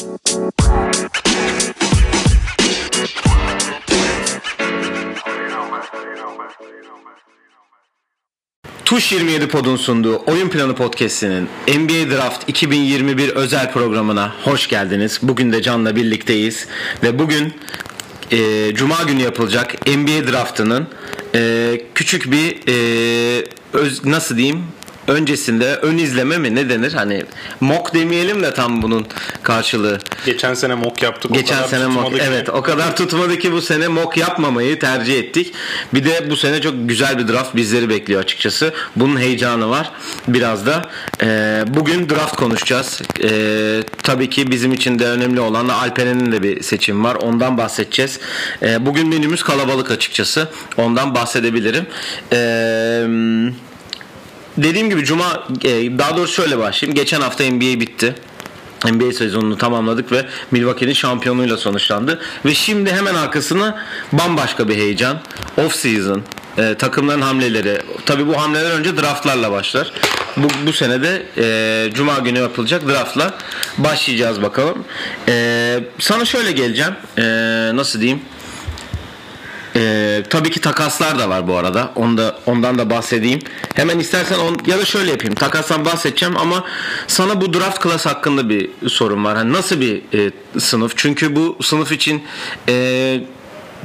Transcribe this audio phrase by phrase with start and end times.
[0.00, 0.08] Tuş
[9.12, 15.18] 27 Pod'un sunduğu Oyun Planı Podcast'inin NBA Draft 2021 özel programına hoş geldiniz.
[15.22, 16.66] Bugün de Can'la birlikteyiz
[17.02, 17.54] ve bugün
[18.30, 20.88] e, Cuma günü yapılacak NBA Draft'ının
[21.34, 24.64] e, küçük bir e, öz, nasıl diyeyim
[25.10, 26.92] öncesinde ön izleme mi ne denir?
[26.92, 27.24] Hani
[27.60, 29.06] mock demeyelim de tam bunun
[29.42, 29.98] karşılığı.
[30.26, 31.34] Geçen sene mock yaptık.
[31.34, 32.22] Geçen sene mock ki.
[32.24, 35.52] evet o kadar tutmadı ki bu sene mock yapmamayı tercih ettik.
[35.94, 38.74] Bir de bu sene çok güzel bir draft bizleri bekliyor açıkçası.
[38.96, 39.90] Bunun heyecanı var
[40.28, 40.82] biraz da.
[41.22, 43.02] Ee, bugün draft konuşacağız.
[43.24, 47.14] Ee, tabii ki bizim için de önemli olan Alperen'in de bir seçim var.
[47.14, 48.20] Ondan bahsedeceğiz.
[48.62, 50.48] Ee, bugün menümüz kalabalık açıkçası.
[50.76, 51.86] Ondan bahsedebilirim.
[52.32, 53.69] Eee
[54.62, 56.94] dediğim gibi cuma e, daha doğrusu şöyle başlayayım.
[56.96, 58.14] Geçen hafta NBA bitti.
[58.84, 62.20] NBA sezonunu tamamladık ve Milwaukee'nin şampiyonluğuyla sonuçlandı.
[62.44, 65.20] Ve şimdi hemen arkasına bambaşka bir heyecan.
[65.56, 66.22] Off season,
[66.58, 67.82] e, takımların hamleleri.
[68.06, 69.92] Tabii bu hamleler önce draftlarla başlar.
[70.36, 73.34] Bu, bu sene de e, Cuma günü yapılacak draftla
[73.78, 74.84] başlayacağız bakalım.
[75.28, 76.94] E, sana şöyle geleceğim.
[77.18, 77.22] E,
[77.74, 78.20] nasıl diyeyim?
[79.76, 81.92] Ee, tabii ki takaslar da var bu arada.
[81.96, 83.40] Onda ondan da bahsedeyim.
[83.74, 85.34] Hemen istersen on, ya da şöyle yapayım.
[85.34, 86.64] Takastan bahsedeceğim ama
[87.06, 89.36] sana bu draft class hakkında bir sorun var.
[89.36, 90.92] Hani nasıl bir e, sınıf?
[90.96, 92.22] Çünkü bu sınıf için
[92.68, 93.20] e,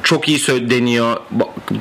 [0.04, 1.18] çok iyi deniyor.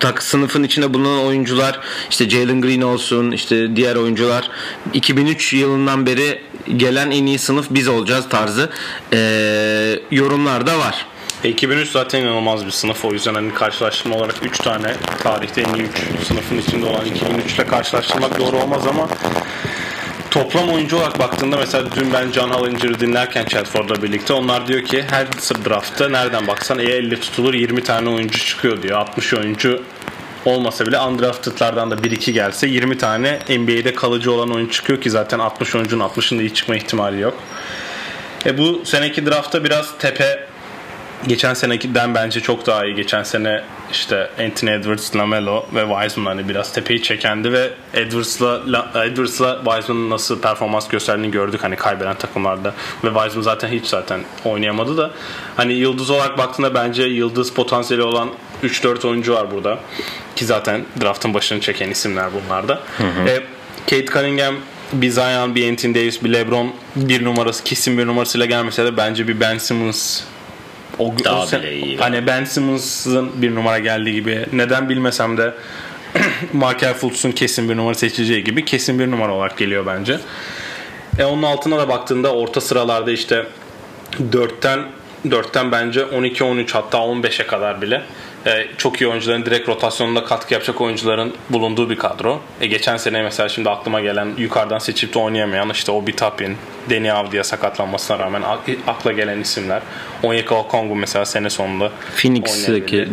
[0.00, 4.50] Tak sınıfın içinde bulunan oyuncular işte Jalen Green olsun işte diğer oyuncular
[4.92, 6.41] 2003 yılından beri
[6.77, 8.70] gelen en iyi sınıf biz olacağız tarzı
[9.12, 9.19] e,
[10.10, 11.06] yorumlar da var.
[11.48, 13.05] 2003 zaten inanılmaz bir sınıf.
[13.05, 15.87] O yüzden hani karşılaştırma olarak 3 tane tarihte en iyi
[16.20, 19.09] 3 sınıfın içinde olan 2003 ile karşılaştırmak doğru olmaz ama
[20.31, 25.05] toplam oyuncu olarak baktığında mesela dün ben John Hollinger'ı dinlerken Chatford'la birlikte onlar diyor ki
[25.11, 25.27] her
[25.65, 28.98] draftta nereden baksan e 50 tutulur 20 tane oyuncu çıkıyor diyor.
[28.98, 29.83] 60 oyuncu
[30.45, 35.38] olmasa bile undrafted'lardan da 1-2 gelse 20 tane NBA'de kalıcı olan oyuncu çıkıyor ki zaten
[35.38, 37.34] 60 oyuncunun 60'ında iyi çıkma ihtimali yok.
[38.47, 40.53] E bu seneki draftta biraz tepe
[41.26, 42.94] geçen senekiden bence çok daha iyi.
[42.94, 43.62] Geçen sene
[43.92, 48.62] işte Anthony Edwards, Lamelo ve Wiseman hani biraz tepeyi çekendi ve Edwards'la
[49.04, 52.74] Edwards'la Wiseman'ın nasıl performans gösterdiğini gördük hani kaybeden takımlarda
[53.04, 55.10] ve Wiseman zaten hiç zaten oynayamadı da
[55.56, 58.30] hani yıldız olarak baktığında bence yıldız potansiyeli olan
[58.62, 59.78] 3-4 oyuncu var burada
[60.36, 62.80] ki zaten draftın başını çeken isimler bunlarda.
[62.98, 63.28] Hı hı.
[63.28, 63.42] E,
[63.91, 64.54] Kate Cunningham
[64.92, 69.28] bir Zion, bir Anthony Davis, bir LeBron bir numarası kesin bir numarasıyla gelmese de bence
[69.28, 70.22] bir Ben Simmons
[70.99, 71.97] o, Daha o sen, bile iyi.
[71.97, 75.55] Hani Ben Simmons'ın bir numara geldiği gibi neden bilmesem de
[76.53, 80.19] Markel Fultz'un kesin bir numara seçeceği gibi kesin bir numara olarak geliyor bence.
[81.19, 83.47] E onun altına da baktığında orta sıralarda işte
[84.33, 84.81] 4'ten
[85.27, 88.03] 4'ten bence 12-13 hatta 15'e kadar bile
[88.47, 92.41] e, çok iyi oyuncuların direkt rotasyonunda katkı yapacak oyuncuların bulunduğu bir kadro.
[92.60, 96.56] E, geçen sene mesela şimdi aklıma gelen yukarıdan seçip de oynayamayan işte Obi Tapin,
[96.91, 98.43] Deni Avdi'ye sakatlanmasına rağmen
[98.87, 99.83] akla gelen isimler.
[100.22, 103.09] Onyeka Okongwu mesela sene sonunda Phoenix'teki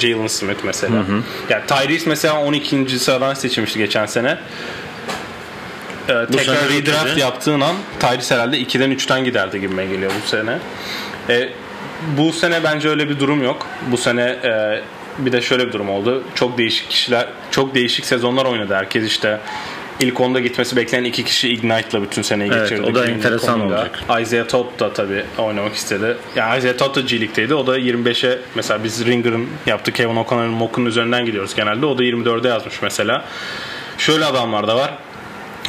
[0.00, 0.94] Jalen Smith mesela.
[0.94, 1.22] Hı hı.
[1.50, 2.98] Yani Tyrese mesela 12.
[2.98, 4.38] sıradan seçilmişti geçen sene.
[6.08, 10.58] Ee, tekrar redraft yaptığın an Tyrese herhalde 2'den 3'ten giderdi gibime geliyor bu sene.
[11.28, 11.48] E,
[12.16, 13.66] bu sene bence öyle bir durum yok.
[13.90, 14.80] Bu sene e,
[15.18, 16.22] bir de şöyle bir durum oldu.
[16.34, 18.74] Çok değişik kişiler, çok değişik sezonlar oynadı.
[18.74, 19.40] Herkes işte
[20.00, 22.90] ilk onda gitmesi beklenen iki kişi Ignite'la bütün seneyi evet, geçirdi.
[22.90, 24.00] O da enteresan olacak.
[24.22, 26.16] Isaiah Todd da tabii oynamak istedi.
[26.36, 27.54] Yani Isaiah Todd da G League'deydi.
[27.54, 31.86] O da 25'e mesela biz Ringer'ın yaptığı Kevin O'Connor'ın mock'un üzerinden gidiyoruz genelde.
[31.86, 33.24] O da 24'e yazmış mesela.
[33.98, 34.94] Şöyle adamlar da var.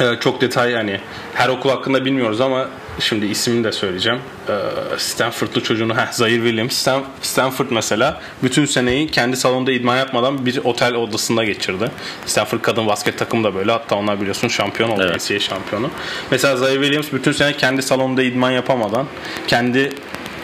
[0.00, 1.00] Ee, çok detay hani
[1.34, 2.68] her okul hakkında bilmiyoruz ama
[3.00, 4.18] şimdi ismini de söyleyeceğim.
[4.48, 4.52] Ee,
[4.98, 6.72] Stanford'lu çocuğunu, heh, Zaire Williams.
[6.72, 11.90] Stan, Stanford mesela bütün seneyi kendi salonunda idman yapmadan bir otel odasında geçirdi.
[12.26, 13.72] Stanford kadın basket takımı da böyle.
[13.72, 15.02] Hatta onlar biliyorsun şampiyon oldu.
[15.04, 15.30] Evet.
[15.30, 15.90] NCAA şampiyonu.
[16.30, 19.06] Mesela Zaire Williams bütün sene kendi salonunda idman yapamadan,
[19.46, 19.92] kendi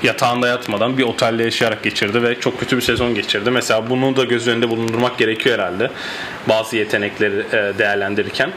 [0.03, 3.51] yatağında yatmadan bir otelde yaşayarak geçirdi ve çok kötü bir sezon geçirdi.
[3.51, 5.91] Mesela bunu da göz önünde bulundurmak gerekiyor herhalde.
[6.49, 8.53] Bazı yetenekleri e, değerlendirirken.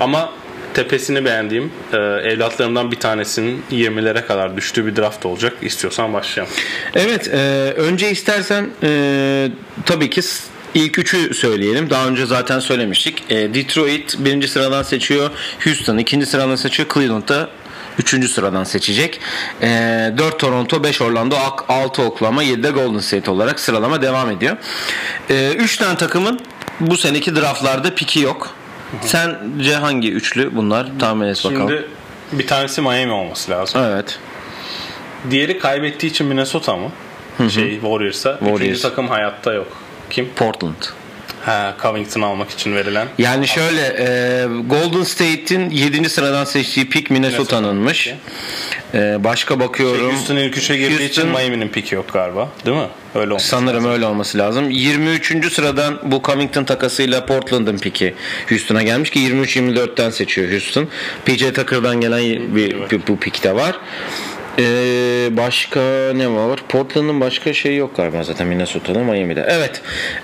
[0.00, 0.32] Ama
[0.74, 5.52] tepesini beğendiğim e, evlatlarımdan bir tanesinin 20'lere kadar düştüğü bir draft olacak.
[5.62, 6.54] İstiyorsan başlayalım.
[6.94, 7.28] Evet.
[7.28, 7.38] E,
[7.76, 9.48] önce istersen e,
[9.86, 10.22] tabii ki
[10.74, 11.90] İlk üçü söyleyelim.
[11.90, 13.22] Daha önce zaten söylemiştik.
[13.30, 15.30] E, Detroit birinci sıradan seçiyor.
[15.64, 16.88] Houston ikinci sıradan seçiyor.
[16.94, 17.48] Cleveland'da
[17.98, 19.20] üçüncü sıradan seçecek.
[19.62, 19.68] E,
[20.18, 21.36] 4 Toronto, 5 Orlando,
[21.68, 24.56] 6 Oklahoma, 7 de Golden State olarak sıralama devam ediyor.
[25.30, 26.40] 3 e, tane takımın
[26.80, 28.56] bu seneki draftlarda piki yok.
[29.02, 30.86] Sence hangi üçlü bunlar?
[30.98, 31.68] Tahmin et bakalım.
[31.68, 31.88] Şimdi
[32.32, 33.80] bir tanesi Miami olması lazım.
[33.84, 34.18] Evet.
[35.30, 36.90] Diğeri kaybettiği için Minnesota mı?
[37.50, 38.32] Şey Warriors'a.
[38.34, 38.82] Üçüncü Warriors.
[38.82, 39.66] takım hayatta yok.
[40.10, 40.28] Kim?
[40.36, 40.74] Portland.
[41.46, 43.08] Ha, Covington almak için verilen.
[43.18, 46.08] Yani şöyle e, Golden State'in 7.
[46.10, 48.14] sıradan seçtiği pick Minnesota'nınmış.
[48.94, 50.10] E, başka bakıyorum.
[50.12, 52.48] Houston ilk üçe girdiği için Miami'nin piki yok galiba.
[52.66, 52.86] Değil mi?
[53.14, 53.42] Öyle olmuş.
[53.42, 54.70] Sanırım öyle olması lazım.
[54.70, 55.52] 23.
[55.52, 58.14] sıradan bu Covington takasıyla Portland'ın piki
[58.48, 60.88] Houston'a gelmiş ki 23-24'ten seçiyor Houston.
[61.26, 62.20] PJ Tucker'dan gelen
[62.56, 63.76] bir, bir- bu pik de var.
[64.58, 65.80] Ee, başka
[66.14, 66.60] ne var?
[66.68, 69.46] Portland'ın başka şeyi yok galiba zaten Minnesota'da Miami'de.
[69.48, 69.82] Evet.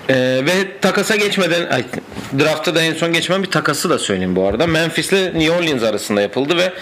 [0.09, 1.83] Ee, ve takasa geçmeden ay,
[2.39, 4.67] draftta da en son geçmem bir takası da söyleyeyim bu arada.
[4.67, 6.73] Memphis'le New Orleans arasında yapıldı ve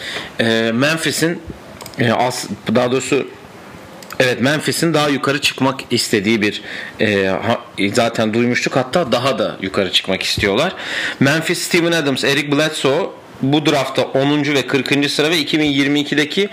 [0.43, 1.41] e, Memphis'in
[1.99, 3.27] e, as, daha doğrusu
[4.19, 6.61] Evet Memphis'in daha yukarı çıkmak istediği bir
[6.99, 7.61] e, ha-
[7.93, 10.75] zaten duymuştuk hatta daha da yukarı çıkmak istiyorlar.
[11.19, 13.09] Memphis Steven Adams, Eric Bledsoe
[13.41, 14.43] bu draftta 10.
[14.43, 15.11] ve 40.
[15.11, 16.49] sıra ve 2022'deki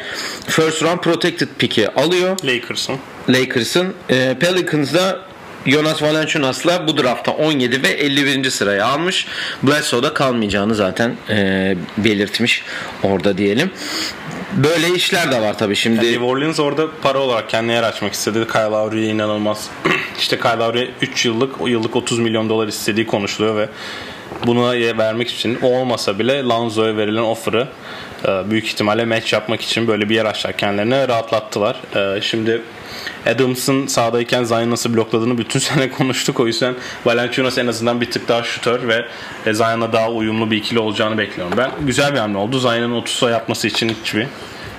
[0.47, 2.37] first round protected pick'i alıyor.
[2.44, 2.97] Lakers'ın.
[3.29, 5.27] Lakers'ın e, Pelicans'da
[5.67, 8.50] Jonas Valanciunas'la bu draftta 17 ve 51.
[8.50, 9.27] sıraya almış.
[9.62, 12.62] Bledsoe'da kalmayacağını zaten e, belirtmiş
[13.03, 13.71] orada diyelim.
[14.53, 16.06] Böyle işler de var tabii şimdi.
[16.06, 18.47] New Orleans orada para olarak kendine yer açmak istedi.
[18.53, 19.71] Kyle Lowry'ye inanılmaz.
[20.19, 23.69] işte Kyle Lowry 3 yıllık, o yıllık 30 milyon dolar istediği konuşuluyor ve
[24.47, 27.69] bunu vermek için o olmasa bile Lonzo'ya verilen offer'ı
[28.25, 31.77] e, büyük ihtimalle match yapmak için böyle bir yer açtılar kendilerine rahatlattılar.
[32.17, 32.62] E, Şimdi
[33.27, 36.41] Adams'ın sahadayken Zion nasıl blokladığını bütün sene konuştuk.
[36.41, 36.75] O yüzden
[37.05, 39.05] Valanciunas en azından bir tık daha şutör ve
[39.47, 41.55] e, Zion'la daha uyumlu bir ikili olacağını bekliyorum.
[41.56, 42.59] Ben güzel bir hamle oldu.
[42.59, 44.27] Zion'ın 30 sayı yapması için hiçbir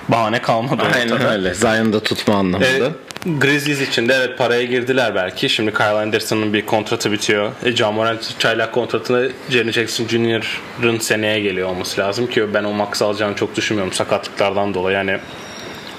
[0.08, 1.32] bahane kalmadı Aynen ortada.
[1.32, 1.54] öyle.
[1.54, 2.66] Zion'da tutma anlamında.
[2.86, 2.90] E,
[3.26, 5.48] Grizzlies için de evet paraya girdiler belki.
[5.48, 7.52] Şimdi Kyle Anderson'ın bir kontratı bitiyor.
[7.64, 12.72] E, John Morant çaylak kontratına Jaren Jackson Jr.'ın seneye geliyor olması lazım ki ben o
[12.72, 14.96] max alacağını çok düşünmüyorum sakatlıklardan dolayı.
[14.96, 15.18] Yani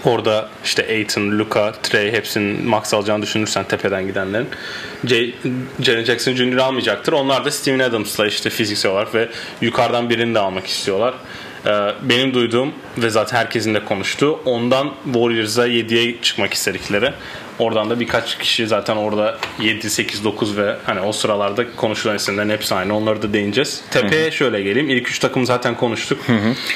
[0.06, 4.48] orada işte Aiton, Luka, Trey hepsinin max alacağını düşünürsen tepeden gidenlerin
[5.82, 6.58] Jaren Jackson Jr.
[6.58, 7.14] almayacaktır.
[7.14, 9.30] Onlar da Steven Adams'la işte fiziksel olarak ve
[9.62, 11.14] yukarıdan birini de almak istiyorlar.
[11.66, 11.70] Ee,
[12.02, 17.14] Benim duyduğum ve zaten herkesin de konuştuğu ondan Warriors'a 7'ye çıkmak istedikleri.
[17.60, 22.50] Oradan da birkaç kişi zaten orada 7, 8, 9 ve hani o sıralarda konuşulan isimlerin
[22.50, 22.98] hepsi aynı.
[22.98, 23.82] Onları da değineceğiz.
[23.92, 24.90] Tepeye şöyle geleyim.
[24.90, 26.20] İlk 3 takım zaten konuştuk.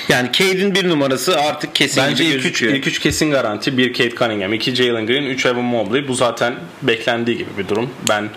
[0.09, 2.73] Yani Cade'in bir numarası artık kesin Bence gibi ilk üç, gözüküyor.
[2.73, 3.77] ilk üç kesin garanti.
[3.77, 6.07] Bir Kate Cunningham, iki Jalen Green, üç Evan Mobley.
[6.07, 7.89] Bu zaten beklendiği gibi bir durum.
[8.09, 8.29] Ben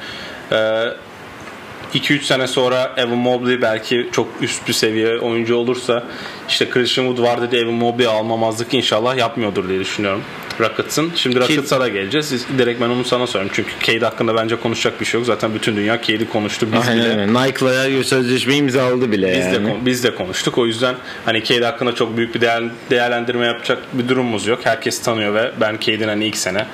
[1.95, 6.05] 2-3 sene sonra Evan Mobley belki çok üst bir seviye oyuncu olursa
[6.49, 10.23] işte Christian Wood var dedi Evan Mobley almamazlık inşallah yapmıyordur diye düşünüyorum.
[10.61, 11.13] Rockets'ın.
[11.17, 12.47] Şimdi Rockets'a da geleceğiz.
[12.59, 13.51] Direkt ben onu sana sorayım.
[13.55, 15.27] Çünkü Cade hakkında bence konuşacak bir şey yok.
[15.27, 16.67] Zaten bütün dünya Cade'i konuştu.
[16.73, 17.35] Biz Aynen bile öyle.
[17.35, 19.69] Nike'la sözleşme imzaladı bile biz de yani.
[19.71, 20.59] kon- biz de konuştuk.
[20.59, 20.95] O yüzden
[21.25, 24.61] hani Cade hakkında çok büyük bir değer, değerlendirme yapacak bir durumumuz yok.
[24.65, 26.67] Herkes tanıyor ve ben Cade'in hani ilk sene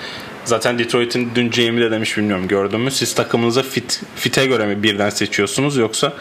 [0.44, 2.90] Zaten Detroit'in dün Jamie de demiş bilmiyorum gördün mü?
[2.90, 6.12] Siz takımınıza fit fite göre mi birden seçiyorsunuz yoksa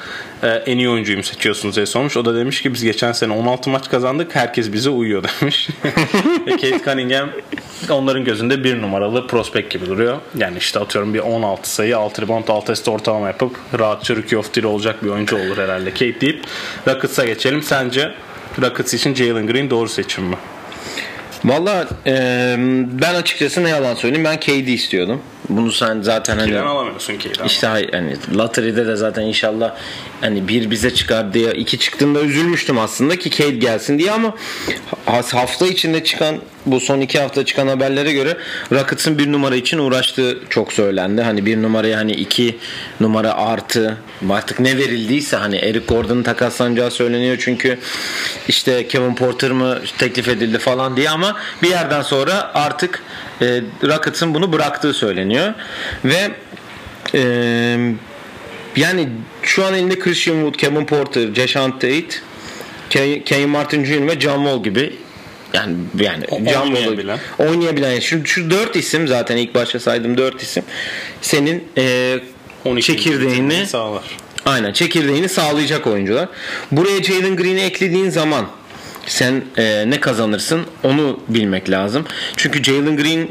[0.43, 2.17] e, en iyi oyuncuyu mu seçiyorsunuz diye sormuş.
[2.17, 4.35] O da demiş ki biz geçen sene 16 maç kazandık.
[4.35, 5.69] Herkes bize uyuyor demiş.
[6.47, 7.29] Ve Kate Cunningham
[7.89, 10.17] onların gözünde bir numaralı prospect gibi duruyor.
[10.37, 14.53] Yani işte atıyorum bir 16 sayı 6 rebound 6 asist ortalama yapıp rahatça rookie of
[14.53, 16.43] the olacak bir oyuncu olur herhalde Kate deyip
[16.87, 17.63] Rockets'a geçelim.
[17.63, 18.13] Sence
[18.61, 20.35] Rockets için Jalen Green doğru seçim mi?
[21.45, 22.55] Valla e,
[23.01, 25.21] ben açıkçası ne yalan söyleyeyim ben KD istiyordum.
[25.49, 27.47] Bunu sen zaten hani Neden alamıyorsun Cade'i?
[27.47, 29.75] işte hani Lottery'de de zaten inşallah
[30.21, 34.35] hani bir bize çıkar diye iki çıktığında üzülmüştüm aslında ki Cade gelsin diye ama
[35.05, 38.37] ha- hafta içinde çıkan bu son iki hafta çıkan haberlere göre
[38.71, 41.21] Rockets'ın bir numara için uğraştığı çok söylendi.
[41.21, 42.57] Hani bir numaraya hani iki
[42.99, 43.97] numara artı
[44.29, 47.79] artık ne verildiyse hani Eric Gordon'ın takaslanacağı söyleniyor çünkü
[48.47, 53.03] işte Kevin Porter mı teklif edildi falan diye ama bir yerden sonra artık
[53.41, 55.40] e, Rockets'ın bunu bıraktığı söyleniyor
[56.05, 56.31] ve
[57.15, 57.21] e,
[58.75, 59.09] yani
[59.43, 62.05] şu an elinde Christian Wood, Kevin Porter, Jason Tate,
[62.89, 64.07] Ke- Kenny Martin Jr.
[64.07, 64.93] ve John Wall gibi
[65.53, 67.19] yani yani John oynayabilen.
[67.39, 70.63] oynayabilen şu, şu dört isim zaten ilk başta saydığım dört isim
[71.21, 72.19] senin e,
[72.65, 72.87] 12.
[72.87, 74.03] çekirdeğini sağlar.
[74.45, 76.27] Aynen çekirdeğini sağlayacak oyuncular.
[76.71, 78.45] Buraya Jalen Green'i eklediğin zaman
[79.05, 82.05] sen e, ne kazanırsın onu bilmek lazım.
[82.37, 83.27] Çünkü Jalen Green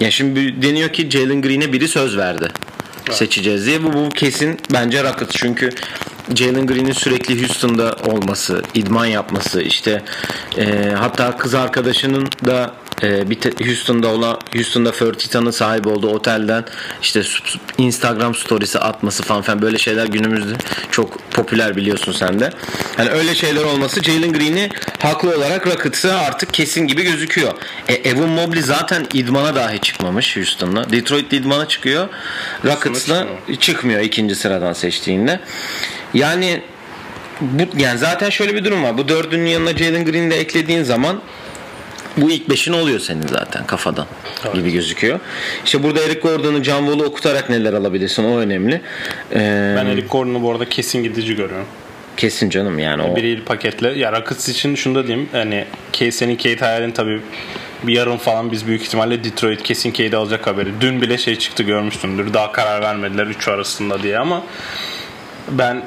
[0.00, 2.48] ya şimdi deniyor ki Jalen Green'e biri söz verdi.
[3.10, 3.82] Seçeceğiz diye.
[3.82, 5.32] Bu, bu kesin bence Rockets.
[5.36, 5.70] Çünkü
[6.34, 10.02] Jalen Green'in sürekli Houston'da olması, idman yapması, işte
[10.58, 16.64] e, hatta kız arkadaşının da e, bir Houston'da olan Houston'da Fertita'nın sahibi olduğu otelden
[17.02, 17.22] işte
[17.78, 20.54] Instagram storiesi atması falan filan böyle şeyler günümüzde
[20.90, 22.50] çok popüler biliyorsun sen de.
[22.98, 27.52] Yani öyle şeyler olması Jalen Green'i haklı olarak Rockets'a artık kesin gibi gözüküyor.
[27.88, 30.90] E, Evan Mobley zaten idmana dahi çıkmamış Houston'la.
[30.90, 32.08] Detroit idmana çıkıyor.
[32.64, 33.60] Rockets'la çıkmıyor.
[33.60, 35.40] çıkmıyor ikinci sıradan seçtiğinde.
[36.14, 36.62] Yani
[37.40, 38.98] bu yani zaten şöyle bir durum var.
[38.98, 41.20] Bu dördünün yanına Jalen Green'i de eklediğin zaman
[42.16, 44.06] bu ilk beşin oluyor senin zaten kafadan
[44.54, 45.20] gibi gözüküyor.
[45.64, 48.80] İşte burada Eric Gordon'u John Wall'u okutarak neler alabilirsin o önemli.
[49.32, 51.66] Ee, Ben Eric Gordon'u bu arada kesin gidici görüyorum.
[52.16, 53.16] kesin canım yani o.
[53.16, 53.88] Biriyle paketle.
[53.98, 55.28] Ya Rockets için şunu da diyeyim.
[55.32, 55.64] Hani
[56.10, 57.20] senin Kate hayalin tabii
[57.82, 60.68] bir yarın falan biz büyük ihtimalle Detroit kesin Kate'i alacak haberi.
[60.80, 62.34] Dün bile şey çıktı görmüştündür.
[62.34, 64.42] Daha karar vermediler 3 arasında diye ama
[65.50, 65.82] ben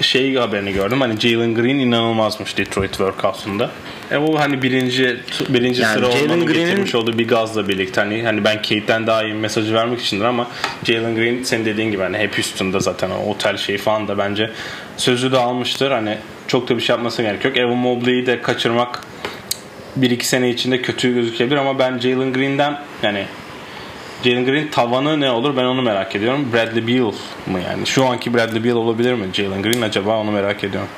[0.00, 1.00] şey haberini gördüm.
[1.00, 3.70] Hani Jalen Green inanılmazmış Detroit workout'unda.
[4.12, 8.00] E bu hani birinci birinci Yani sıra Jalen olmanın Green'in- getirmiş olduğu bir gazla birlikte
[8.00, 10.48] hani hani ben Kate'den daha iyi mesajı vermek içindir ama
[10.84, 14.50] Jalen Green senin dediğin gibi hani hep üstünde zaten o otel şeyi falan da bence
[14.96, 15.90] sözü de almıştır.
[15.90, 17.56] Hani çok da bir şey yapması gerek yok.
[17.56, 19.00] Evan Mobley'i de kaçırmak
[19.96, 23.24] bir iki sene içinde kötü gözükebilir ama ben Jalen Green'den yani
[24.24, 26.50] Jalen Green tavanı ne olur ben onu merak ediyorum.
[26.52, 27.12] Bradley Beal
[27.46, 27.86] mı yani?
[27.86, 30.88] Şu anki Bradley Beal olabilir mi Jalen Green acaba onu merak ediyorum.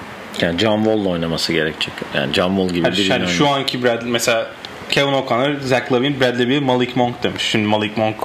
[0.41, 1.95] Yani John Wall'la oynaması gerekecek.
[2.15, 4.47] Yani John Wall gibi Yani, yani şu anki Bradley mesela
[4.91, 7.43] Kevin O'Connor, Zach Lavine, Bradley Beal, Malik Monk demiş.
[7.43, 8.17] Şimdi Malik Monk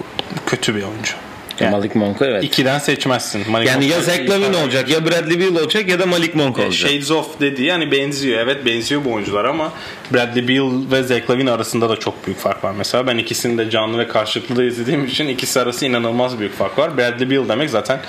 [0.45, 1.13] kötü bir oyuncu.
[1.61, 2.43] Yani Malik Monk'u evet.
[2.43, 3.51] ikiden seçmezsin.
[3.51, 6.59] Malik Yani Monk- ya Zach Lavine olacak ya Bradley Beal olacak ya da Malik Monk
[6.59, 6.89] olacak.
[6.89, 8.39] Shades of dediği yani benziyor.
[8.39, 9.73] Evet benziyor bu oyuncular ama
[10.13, 12.73] Bradley Beal ve Zach Lavine arasında da çok büyük fark var.
[12.77, 16.77] Mesela ben ikisini de canlı ve karşılıklı da izlediğim için ikisi arası inanılmaz büyük fark
[16.77, 16.97] var.
[16.97, 17.99] Bradley Beal demek zaten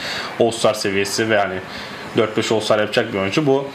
[0.40, 1.54] All-Star seviyesi ve yani
[2.16, 3.46] 4-5 All-Star yapacak bir oyuncu.
[3.46, 3.68] Bu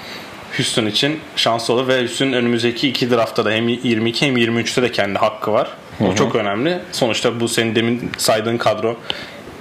[0.57, 4.91] Houston için şanslı olur ve Houston'ın önümüzdeki iki draftta da hem 22 hem 23'te de
[4.91, 5.69] kendi hakkı var.
[5.99, 6.79] O çok önemli.
[6.91, 8.97] Sonuçta bu senin demin saydığın kadro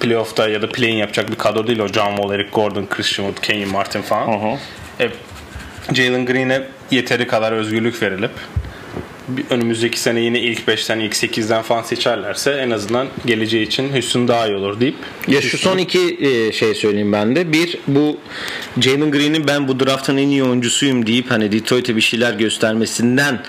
[0.00, 1.88] playoff'ta ya da play-in yapacak bir kadro değil o.
[1.88, 4.58] John Wall, Eric Gordon, Christian Wood, Kenyon Martin falan.
[5.00, 5.08] E,
[5.94, 8.30] Jalen Green'e yeteri kadar özgürlük verilip
[9.50, 14.46] önümüzdeki sene yine ilk 5'ten ilk 8'den falan seçerlerse en azından geleceği için Houston daha
[14.46, 14.94] iyi olur deyip
[15.28, 17.52] Ya şu son iki e, şey söyleyeyim ben de.
[17.52, 18.18] Bir bu
[18.80, 23.42] Jalen Green'in ben bu draftın en iyi oyuncusuyum deyip hani Detroit'e bir şeyler göstermesinden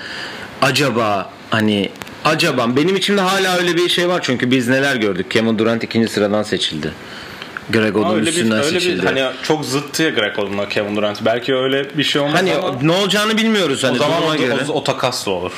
[0.62, 1.90] acaba hani
[2.26, 5.32] acaba benim içimde hala öyle bir şey var çünkü biz neler gördük.
[5.32, 6.92] Kevin Durant ikinci sıradan seçildi.
[7.70, 9.06] Greg Ama Oden öyle bir, üstünden öyle bir seçildi.
[9.06, 11.26] hani çok zıttı ya Greg Oden'la Kevin Durant.
[11.26, 14.56] Belki öyle bir şey olmaz Hani ama ne olacağını bilmiyoruz hani o zaman o, göre.
[14.70, 15.52] o, o takasla olur.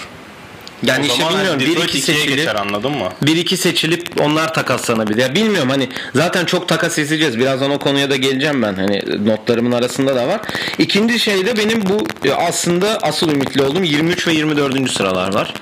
[0.84, 3.10] Yani o işte zaman bilmiyorum hani bir iki seçilip geçer anladın mı?
[3.22, 5.22] bir iki seçilip onlar takaslanabilir.
[5.22, 7.40] Ya bilmiyorum hani zaten çok takas izleyeceğiz.
[7.40, 8.74] Birazdan o konuya da geleceğim ben.
[8.74, 10.42] Hani notlarımın arasında da var.
[10.78, 12.08] İkinci şey de benim bu
[12.38, 14.92] aslında asıl ümitli olduğum 23 ve 24.
[14.92, 15.54] sıralar var.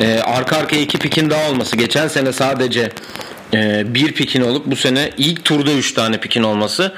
[0.00, 1.76] Ee, arka arkaya iki pikin daha olması.
[1.76, 2.92] Geçen sene sadece
[3.54, 6.92] e, bir pikin olup bu sene ilk turda 3 tane pikin olması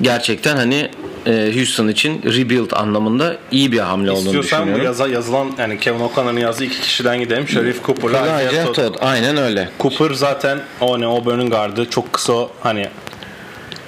[0.00, 0.90] gerçekten hani
[1.26, 4.84] e, Houston için rebuild anlamında iyi bir hamle olduğunu İstiyorsan bu düşünüyorum.
[4.84, 7.48] yaza, yazılan yani Kevin O'Connor'ın yazdığı iki kişiden gidelim.
[7.48, 8.94] Şerif Cooper'la Isaiah Todd.
[9.00, 9.68] Aynen öyle.
[9.80, 11.90] Cooper zaten o ne o bölümün gardı.
[11.90, 12.88] Çok kısa hani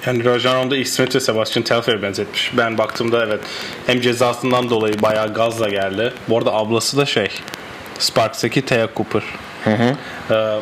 [0.05, 2.51] yani Rajon ilk Smith ve Sebastian Telfair'e benzetmiş.
[2.57, 3.39] Ben baktığımda evet
[3.87, 6.13] hem cezasından dolayı bayağı gazla geldi.
[6.29, 7.27] Bu arada ablası da şey
[7.99, 9.23] Sparks'taki Thea Cooper.
[9.67, 10.59] Ee,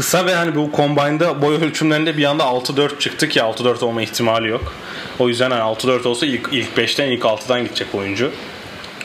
[0.00, 4.48] kısa ve hani bu Combine'da boy ölçümlerinde bir anda 6-4 çıktı ki 6-4 olma ihtimali
[4.48, 4.74] yok.
[5.18, 8.30] O yüzden hani 6-4 olsa ilk, ilk 5'ten ilk 6'dan gidecek oyuncu.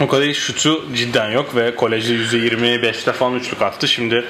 [0.02, 3.88] O kadar şutu cidden yok ve kolejde %25'te falan üçlük attı.
[3.88, 4.25] Şimdi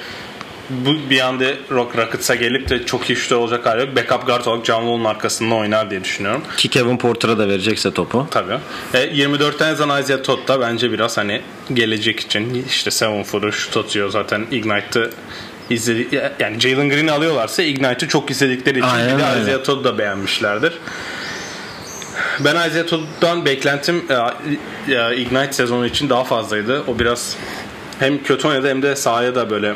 [0.70, 3.96] bu bir anda Rock Rockets'a gelip de çok iyi şut olacak hali yok.
[3.96, 6.42] Backup guard olarak John Wall'un arkasında oynar diye düşünüyorum.
[6.58, 8.28] Ki Kevin Porter'a da verecekse topu.
[8.32, 8.58] Tabii.
[8.94, 11.42] E, 24'ten yazan Isaiah Todd da bence biraz hani
[11.74, 15.12] gelecek için işte 7 footer şut atıyor zaten Ignite'ı
[15.70, 19.42] izledi yani Jalen Green'i alıyorlarsa Ignite'ı çok istedikleri için Aynen bir de.
[19.42, 20.74] Isaiah Todd'u da beğenmişlerdir.
[22.40, 26.84] Ben Isaiah Todd'dan beklentim e, e, Ignite sezonu için daha fazlaydı.
[26.88, 27.38] O biraz
[28.00, 29.76] hem kötü oynadı hem de sahaya da böyle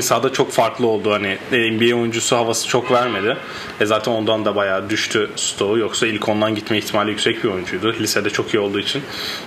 [0.00, 1.12] sahada çok farklı oldu.
[1.12, 3.36] Hani NBA oyuncusu havası çok vermedi.
[3.80, 5.78] E zaten ondan da bayağı düştü stoğu.
[5.78, 7.94] Yoksa ilk ondan gitme ihtimali yüksek bir oyuncuydu.
[8.00, 9.02] Lisede çok iyi olduğu için.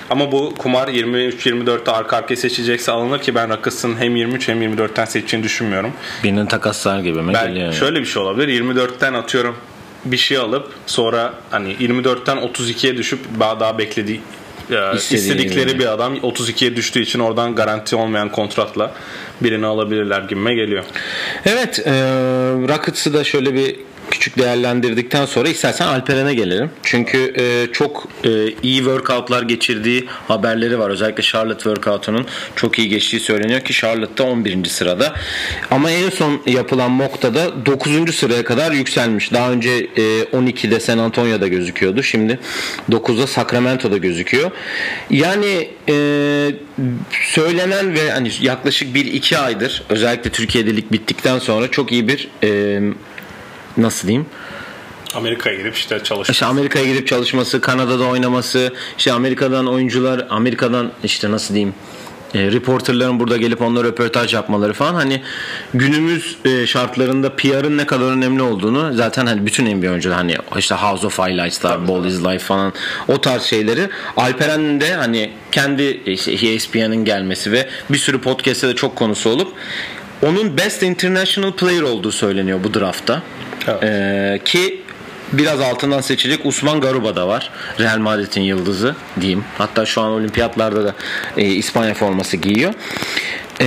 [0.09, 5.05] Ama bu kumar 23-24'te arka arkaya seçilecekse alınır ki ben Rockets'ın hem 23 hem 24'ten
[5.05, 5.91] seçeceğini düşünmüyorum.
[6.23, 7.65] Birinin takaslar gibi mi Ben geliyor?
[7.65, 7.75] yani.
[7.75, 8.63] şöyle bir şey olabilir.
[8.63, 9.55] 24'ten atıyorum
[10.05, 14.21] bir şey alıp sonra hani 24'ten 32'ye düşüp daha daha beklediği
[14.69, 15.79] İstediği istedikleri gibi.
[15.79, 18.93] bir adam 32'ye düştüğü için oradan garanti olmayan kontratla
[19.41, 20.83] birini alabilirler gibime geliyor.
[21.45, 21.91] Evet, e,
[22.67, 23.75] Rockets'ı da şöyle bir
[24.11, 26.69] küçük değerlendirdikten sonra istersen Alperen'e gelelim.
[26.83, 28.29] Çünkü e, çok e,
[28.63, 30.89] iyi workoutlar geçirdiği haberleri var.
[30.89, 34.65] Özellikle Charlotte workoutunun çok iyi geçtiği söyleniyor ki Charlotte'da 11.
[34.65, 35.13] sırada.
[35.71, 38.15] Ama en son yapılan mock'ta da 9.
[38.15, 39.33] sıraya kadar yükselmiş.
[39.33, 42.03] Daha önce e, 12'de San Antonio'da gözüküyordu.
[42.03, 42.39] Şimdi
[42.89, 44.51] 9'da Sacramento'da gözüküyor.
[45.09, 45.95] Yani e,
[47.11, 52.79] söylenen ve hani yaklaşık 1-2 aydır özellikle Türkiye'de lig bittikten sonra çok iyi bir e,
[53.77, 54.25] nasıl diyeyim?
[55.15, 56.31] Amerika'ya gidip işte çalışması.
[56.31, 61.73] İşte Amerika'ya gidip çalışması, Kanada'da oynaması, işte Amerika'dan oyuncular, Amerika'dan işte nasıl diyeyim
[62.35, 64.93] e, reporterların burada gelip onlara röportaj yapmaları falan.
[64.93, 65.21] Hani
[65.73, 70.75] günümüz e, şartlarında PR'ın ne kadar önemli olduğunu zaten hani bütün NBA oyuncular hani işte
[70.75, 72.73] House of Highlights'lar, Ball is Life falan
[73.07, 73.89] o tarz şeyleri.
[74.17, 79.53] Alperen'in de hani kendi işte ESPN'in gelmesi ve bir sürü podcast'te de çok konusu olup
[80.21, 83.21] onun Best International Player olduğu söyleniyor bu draftta.
[83.67, 83.83] Evet.
[83.83, 84.81] Ee, ki
[85.33, 87.51] biraz altından seçilecek Usman Garuba da var.
[87.79, 89.43] Real Madrid'in yıldızı diyeyim.
[89.57, 90.95] Hatta şu an olimpiyatlarda da
[91.37, 92.73] e, İspanya forması giyiyor.
[93.61, 93.65] Ee,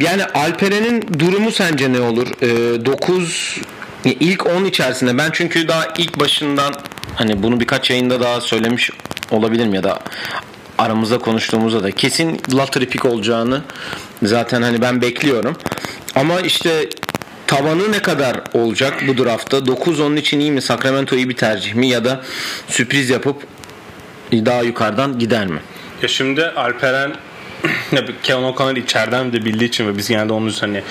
[0.00, 2.26] yani Alperen'in durumu sence ne olur?
[2.26, 3.60] 9
[4.04, 6.74] ilk 10 içerisinde ben çünkü daha ilk başından
[7.14, 8.90] hani bunu birkaç yayında daha söylemiş
[9.30, 9.98] olabilirim ya da
[10.78, 13.62] aramızda konuştuğumuzda da kesin lottery pick olacağını
[14.22, 15.56] zaten hani ben bekliyorum.
[16.14, 16.88] Ama işte
[17.46, 19.66] tavanı ne kadar olacak bu draftta?
[19.66, 20.62] 9 onun için iyi mi?
[20.62, 21.88] Sacramento iyi bir tercih mi?
[21.88, 22.22] Ya da
[22.68, 23.46] sürpriz yapıp
[24.32, 25.60] daha yukarıdan gider mi?
[26.02, 27.12] Ya şimdi Alperen
[28.22, 30.84] Kevin O'Connor içeriden de bildiği için ve biz genelde onun üzerine hani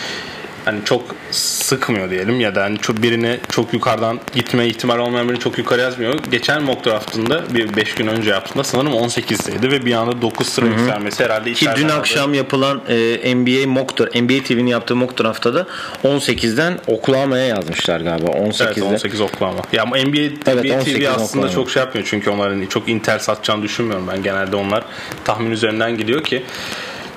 [0.86, 5.58] çok sıkmıyor diyelim ya da hani çok birine çok yukarıdan gitme ihtimal olmayan birini çok
[5.58, 6.20] yukarı yazmıyor.
[6.32, 10.66] Geçen mock draftında bir 5 gün önce yaptığında sanırım 18'deydi ve bir anda 9 sıra
[10.66, 15.68] yükselmesi herhalde Ki dün akşam yapılan e, NBA mock NBA TV'nin yaptığı mock draftta da
[16.04, 18.32] 18'den Oklahoma'ya yazmışlar galiba.
[18.32, 18.64] 18'de.
[18.66, 19.62] Evet 18 Oklahoma.
[19.74, 21.50] Ya NBA, evet, NBA TV aslında Oklahoma.
[21.50, 24.24] çok şey yapmıyor çünkü onların çok intel satacağını düşünmüyorum ben.
[24.24, 24.84] Genelde onlar
[25.26, 26.44] tahmin üzerinden gidiyor ki.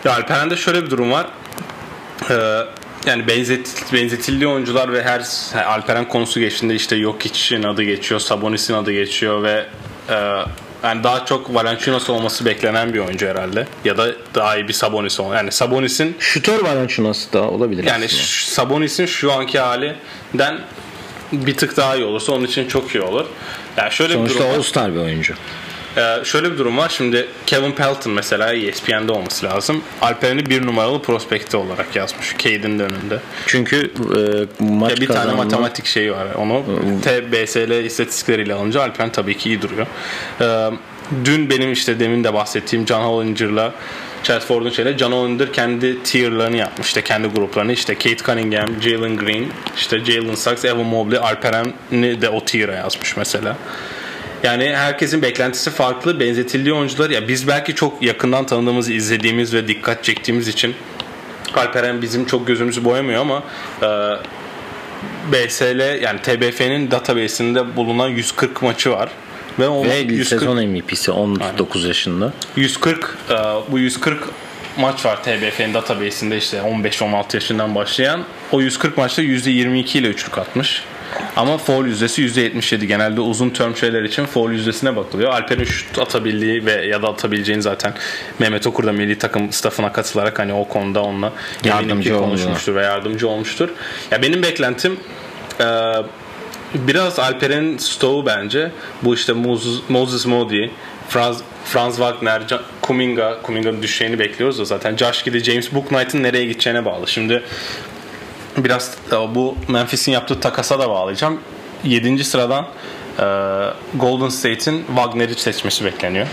[0.04, 1.26] Ya Alperen'de şöyle bir durum var.
[2.30, 2.34] Ee,
[3.06, 5.22] yani benzet, benzetildiği oyuncular ve her
[5.66, 9.66] Alperen konusu geçtiğinde işte Jokic'in adı geçiyor, Sabonis'in adı geçiyor ve
[10.08, 10.14] e,
[10.82, 13.66] yani daha çok Valanciunas olması beklenen bir oyuncu herhalde.
[13.84, 15.36] Ya da daha iyi bir Sabonis olması.
[15.36, 18.22] Yani Sabonis'in şutör Valanciunas da olabilir Yani aslında.
[18.22, 20.60] Sabonis'in şu anki halinden
[21.32, 23.26] bir tık daha iyi olursa onun için çok iyi olur.
[23.76, 25.34] Yani şöyle Sonuçta bir durum All-Star bir oyuncu.
[25.96, 26.88] Ee, şöyle bir durum var.
[26.88, 29.82] Şimdi Kevin Pelton mesela ESPN'de olması lazım.
[30.02, 32.34] Alperen'i bir numaralı prospekti olarak yazmış.
[32.38, 33.20] Cade'in önünde.
[33.46, 35.26] Çünkü e, maç ya bir kazanma...
[35.26, 36.26] tane matematik şeyi var.
[36.38, 36.64] Onu
[37.02, 39.86] TBSL istatistikleriyle alınca Alperen tabii ki iyi duruyor.
[40.40, 40.70] Ee,
[41.24, 43.74] dün benim işte demin de bahsettiğim John Hollinger'la
[44.22, 46.86] Chelford'un şeyle John Hollander kendi tier'larını yapmış.
[46.86, 47.72] İşte kendi gruplarını.
[47.72, 49.44] İşte Kate Cunningham, Jalen Green,
[49.76, 53.56] işte Jalen Suggs, Evan Mobley, Alperen'i de o tier'a yazmış mesela.
[54.46, 56.20] Yani herkesin beklentisi farklı.
[56.20, 60.74] Benzetildiği oyuncular ya biz belki çok yakından tanıdığımız, izlediğimiz ve dikkat çektiğimiz için
[61.54, 63.42] Alperen bizim çok gözümüzü boyamıyor ama
[63.82, 63.86] e,
[65.32, 69.08] BSL yani TBF'nin database'inde bulunan 140 maçı var.
[69.58, 71.88] Ve, o ve 140, sezon MVP'si 19 Aynen.
[71.88, 72.32] yaşında.
[72.56, 73.34] 140 e,
[73.70, 74.28] bu 140
[74.76, 78.24] maç var TBF'nin database'inde işte 15-16 yaşından başlayan.
[78.52, 80.82] O 140 maçta %22 ile üçlük atmış.
[81.36, 82.84] Ama foul yüzdesi %77.
[82.84, 85.30] Genelde uzun term şeyler için foul yüzdesine bakılıyor.
[85.32, 87.94] Alper'in şut atabildiği ve ya da atabileceğini zaten
[88.38, 91.32] Mehmet Okur da milli takım staffına katılarak hani o konuda onunla
[91.64, 93.68] yardımcı konuşmuştur ve yardımcı olmuştur.
[94.10, 95.00] Ya benim beklentim
[95.60, 95.64] e,
[96.74, 98.70] biraz Alper'in stoğu bence.
[99.02, 100.70] Bu işte Moses, Moses Modi,
[101.08, 102.42] Franz, Franz Wagner,
[102.82, 104.96] Kuminga, Kuminga'nın düşeceğini bekliyoruz da zaten.
[104.96, 107.08] Josh Giddy, James Booknight'ın nereye gideceğine bağlı.
[107.08, 107.42] Şimdi
[108.56, 111.40] biraz e, bu Memphis'in yaptığı takasa da bağlayacağım.
[111.84, 112.24] 7.
[112.24, 112.66] sıradan
[113.18, 113.24] e,
[113.94, 116.26] Golden State'in Wagner'i seçmesi bekleniyor.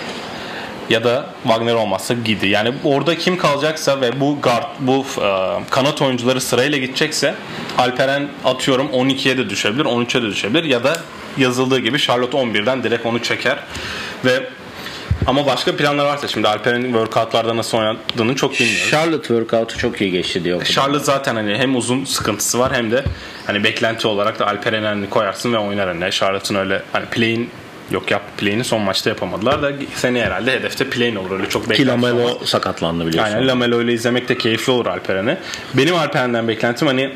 [0.90, 2.48] Ya da Wagner olmazsa Gidi.
[2.48, 7.36] Yani orada kim kalacaksa ve bu guard, bu e, kanat oyuncuları sırayla gidecekse
[7.78, 10.98] Alperen atıyorum 12'ye de düşebilir, 13'e de düşebilir ya da
[11.38, 13.60] yazıldığı gibi Charlotte 11'den direkt onu çeker
[14.26, 14.50] ve
[15.28, 18.92] ama başka planlar varsa şimdi Alperen'in workoutlarda nasıl oynadığını çok bilmiyoruz.
[18.92, 20.64] Charlotte workout'u çok iyi geçti diyor.
[20.64, 23.04] Charlotte zaten hani hem uzun sıkıntısı var hem de
[23.48, 26.12] hani beklenti olarak da Alperen'i hani koyarsın ve oynar hani.
[26.12, 27.50] Charlotte'ın öyle hani play'in
[27.92, 31.32] Yok yap play'ini son maçta yapamadılar da seni herhalde hedefte play'in olur.
[31.32, 33.34] Öyle çok Ki Lamelo sakatlandı biliyorsun.
[33.34, 35.38] Aynen Lamelo ile izlemek de keyifli olur Alperen'i.
[35.74, 37.14] Benim Alperen'den beklentim hani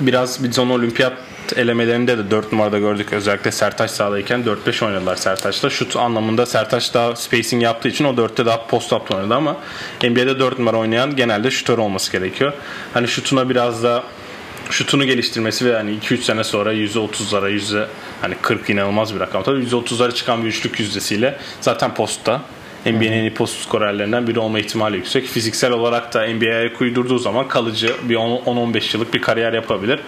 [0.00, 1.12] biraz bir son olimpiyat
[1.56, 3.12] elemelerinde de 4 numarada gördük.
[3.12, 5.70] Özellikle Sertaç sahadayken 4-5 oynadılar Sertaç'la.
[5.70, 9.56] Şut anlamında Sertaç daha spacing yaptığı için o 4'te daha post up oynadı ama
[10.02, 12.52] NBA'de 4 numara oynayan genelde şutör olması gerekiyor.
[12.94, 14.02] Hani şutuna biraz da
[14.70, 17.86] şutunu geliştirmesi ve hani 2-3 sene sonra %30'lara yüzde
[18.20, 19.42] hani 40 inanılmaz bir rakam.
[19.42, 22.42] Tabii %30'lara çıkan bir üçlük yüzdesiyle zaten postta
[22.86, 25.26] NBA'nin post skorerlerinden biri olma ihtimali yüksek.
[25.26, 30.00] Fiziksel olarak da NBA'ye kuydurduğu zaman kalıcı bir 10-15 yıllık bir kariyer yapabilir.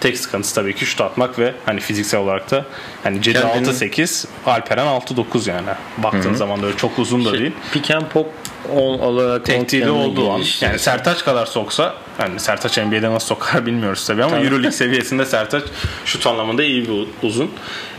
[0.00, 2.64] Tek sıkıntısı tabii ki şut atmak ve hani fiziksel olarak da
[3.02, 5.68] hani Cedi Kendini- 6-8, Alperen 6-9 yani.
[5.98, 7.52] Baktığın zaman da öyle çok uzun da değil.
[7.72, 8.26] Pick and pop
[8.74, 13.66] ol- olarak Tehdidi olduğu an geliştirirse- yani Sertaç kadar soksa yani Sertaç NBA'de nasıl sokar
[13.66, 15.62] bilmiyoruz tabii ama Euroleague seviyesinde Sertaç
[16.04, 17.50] şut anlamında iyi bir uzun.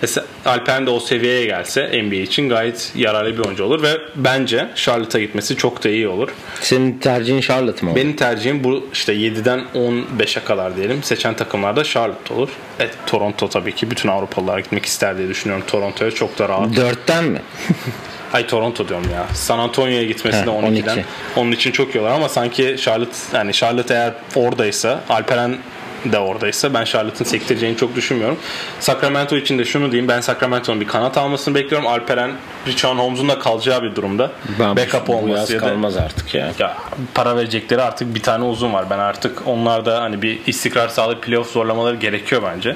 [0.02, 4.70] Mesela Alperen de o seviyeye gelse NBA için gayet yararlı bir oyuncu olur ve bence
[4.76, 6.30] Charlotte'a gitmesi çok da iyi olur.
[6.62, 7.92] Senin tercihin Charlotte mı?
[7.92, 8.00] olur?
[8.00, 11.04] Benim tercihim bu işte 7'den 15'e kadar diyelim.
[11.04, 12.50] Seçen takımlarda Charlotte olur.
[12.80, 15.66] Evet Toronto tabii ki bütün Avrupalılar gitmek ister diye düşünüyorum.
[15.68, 16.76] Toronto'ya çok da rahat.
[16.76, 17.42] Dörtten mi?
[18.34, 19.26] Ay Toronto diyorum ya.
[19.34, 20.94] San Antonio'ya gitmesi Heh, de 12'den.
[20.94, 21.06] 12.
[21.36, 25.58] Onun için çok iyi olur ama sanki Charlotte yani Charlotte eğer oradaysa Alperen
[26.06, 28.38] de oradaysa ben Charlotte'ın sektireceğini çok düşünmüyorum.
[28.80, 30.08] Sacramento için de şunu diyeyim.
[30.08, 31.88] Ben Sacramento'nun bir kanat almasını bekliyorum.
[31.88, 32.32] Alperen
[32.68, 34.32] Richard Holmes'un da kalacağı bir durumda.
[34.60, 36.52] Ben Backup bu olması ya da kalmaz artık ya.
[36.60, 36.78] ya
[37.14, 38.86] para verecekleri artık bir tane uzun var.
[38.90, 42.76] Ben artık onlarda hani bir istikrar sağlayıp playoff zorlamaları gerekiyor bence.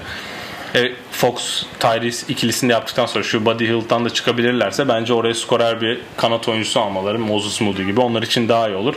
[0.75, 5.81] E, Fox Tyrese ikilisini de yaptıktan sonra şu Buddy Hield'dan da çıkabilirlerse bence oraya skorer
[5.81, 8.95] bir kanat oyuncusu almaları Moses Moody gibi onlar için daha iyi olur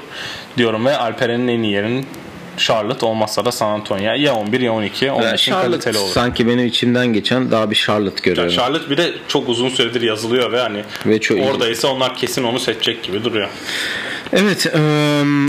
[0.57, 2.07] diyorum ve Alperen'in en iyi yerinin
[2.57, 6.11] Charlotte olmazsa da San Antonio ya 11 ya 12 onun için kaliteli olur.
[6.11, 8.53] sanki benim içimden geçen daha bir Charlotte görüyorum.
[8.57, 11.45] Charlotte bir de çok uzun süredir yazılıyor ve hani Ve çok iyi.
[11.51, 13.49] oradaysa onlar kesin onu seçecek gibi duruyor.
[14.33, 14.79] Evet, e,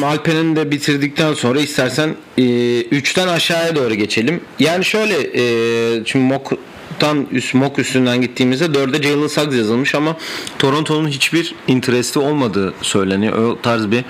[0.06, 4.42] Alper'in de bitirdikten sonra istersen 3'ten aşağıya doğru geçelim.
[4.60, 10.18] Yani şöyle, e, şimdi Mock'tan üst, Mock üstünden gittiğimizde 4'e Jalen Suggs yazılmış ama
[10.60, 13.50] Toronto'nun hiçbir interesti olmadığı söyleniyor.
[13.50, 14.04] O tarz bir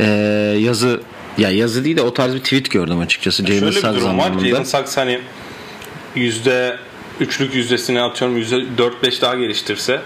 [0.00, 0.04] e,
[0.58, 1.00] yazı
[1.38, 4.32] ya yazı değil de o tarz bir tweet gördüm açıkçası Jalen Şöyle bir durum var.
[4.40, 5.20] Jalen Suggs hani
[6.14, 6.76] yüzde
[7.20, 10.00] üçlük yüzdesini atıyorum yüzde 4-5 daha geliştirse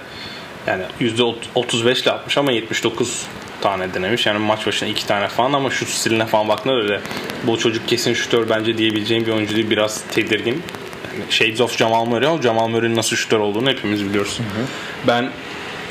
[0.66, 1.22] yani yüzde
[1.54, 3.26] 35 ile atmış ama 79
[3.60, 4.26] tane denemiş.
[4.26, 7.00] Yani maç başına 2 tane falan ama şut stiline falan baktığında öyle
[7.44, 9.70] bu çocuk kesin şutör bence diyebileceğim bir oyuncu değil.
[9.70, 10.62] Biraz tedirgin.
[11.12, 14.40] Yani Shades of Jamal Murray ama Jamal Murray'nin nasıl şutör olduğunu hepimiz biliyoruz.
[15.06, 15.30] Ben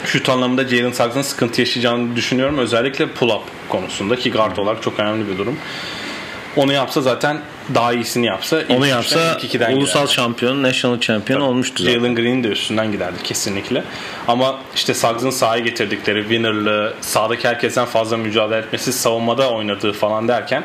[0.05, 2.57] şut anlamında Jalen Suggs'ın sıkıntı yaşayacağını düşünüyorum.
[2.57, 5.57] Özellikle pull-up konusunda ki guard olarak çok önemli bir durum.
[6.55, 7.41] Onu yapsa zaten
[7.75, 9.37] daha iyisini yapsa Onu yapsa
[9.73, 10.13] ulusal gider.
[10.13, 11.99] şampiyon, national champion olmuştu zaten.
[11.99, 13.83] Jalen Green de üstünden giderdi kesinlikle.
[14.27, 20.63] Ama işte Suggs'ın sahaya getirdikleri winner'lı, sahadaki herkesten fazla mücadele etmesi, savunmada oynadığı falan derken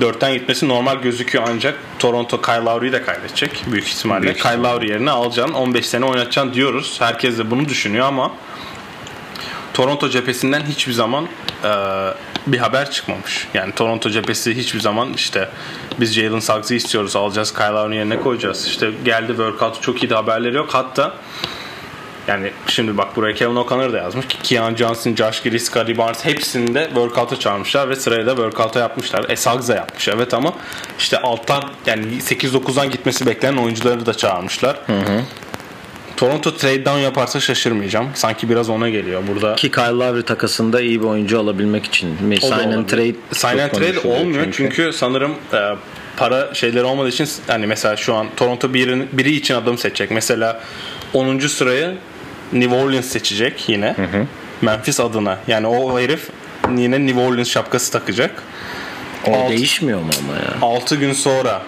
[0.00, 4.22] dörtten gitmesi normal gözüküyor ancak Toronto Kyle Lowry'i de kaybedecek büyük ihtimalle.
[4.22, 6.96] Büyük Kyle Lowry yerine alacaksın 15 sene oynatacaksın diyoruz.
[6.98, 8.32] Herkes de bunu düşünüyor ama
[9.74, 11.28] Toronto cephesinden hiçbir zaman
[11.64, 11.68] e,
[12.52, 13.48] bir haber çıkmamış.
[13.54, 15.48] Yani Toronto cephesi hiçbir zaman işte
[16.00, 18.66] biz Jalen Suggs'ı istiyoruz alacağız Kyle Lowry yerine koyacağız.
[18.66, 20.68] İşte geldi workout çok iyi de haberleri yok.
[20.72, 21.14] Hatta
[22.28, 26.24] yani şimdi bak buraya Kevin O'Connor da yazmış ki Keon Johnson, Josh Giddey, Scottie Barnes
[26.24, 29.24] hepsini de workout'a çağırmışlar ve sıraya da workout'a yapmışlar.
[29.28, 30.52] E Suggs da yapmış evet ama
[30.98, 34.76] işte alttan yani 8-9'dan gitmesi beklenen oyuncuları da çağırmışlar.
[36.18, 38.08] Toronto trade down yaparsa şaşırmayacağım.
[38.14, 39.22] Sanki biraz ona geliyor.
[39.28, 42.08] Burada Ki Kyle Lowry takasında iyi bir oyuncu alabilmek için.
[42.30, 45.58] da Sign and trade Sign and trade olmuyor çünkü, sanırım e,
[46.16, 50.10] para şeyleri olmadığı için hani mesela şu an Toronto biri, biri için adam seçecek.
[50.10, 50.60] Mesela
[51.14, 51.38] 10.
[51.38, 51.94] sırayı
[52.52, 53.94] New Orleans seçecek yine.
[54.62, 55.38] Memphis adına.
[55.48, 56.28] Yani o herif
[56.76, 58.42] yine New Orleans şapkası takacak.
[59.26, 60.76] o alt- değişmiyor mu ama ya?
[60.76, 61.62] 6 gün sonra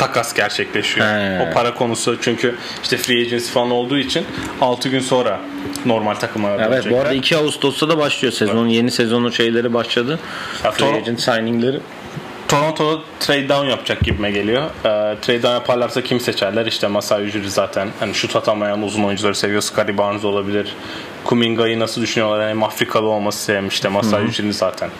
[0.00, 1.06] takas gerçekleşiyor.
[1.06, 1.46] He.
[1.50, 4.24] O para konusu çünkü işte free agency falan olduğu için
[4.60, 5.40] 6 gün sonra
[5.86, 6.98] normal takımlara Evet bu dönecekler.
[6.98, 8.66] arada 2 Ağustos'ta da başlıyor sezon.
[8.68, 10.18] Yeni sezonun şeyleri başladı.
[10.64, 11.80] Ya, Free Tor- agent signingleri.
[12.48, 14.62] Toronto'da trade down yapacak gibime geliyor.
[14.62, 14.88] Ee,
[15.22, 16.66] trade down yaparlarsa kim seçerler?
[16.66, 17.88] İşte Masai Ujiri zaten.
[18.00, 19.60] Hani şut atamayan uzun oyuncuları seviyor.
[19.62, 20.74] Scottie Barnes olabilir.
[21.24, 22.48] Kuminga'yı nasıl düşünüyorlar?
[22.48, 24.90] Hem Afrikalı olması sevmiş de Masai Ujiri zaten.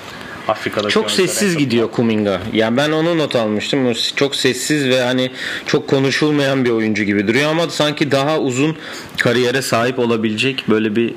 [0.50, 2.40] Afrika'da Çok sessiz gidiyor Kuminga.
[2.52, 3.92] Yani ben onu not almıştım.
[4.16, 5.30] Çok sessiz ve hani
[5.66, 8.76] çok konuşulmayan bir oyuncu gibi duruyor ama sanki daha uzun
[9.18, 11.14] kariyere sahip olabilecek böyle bir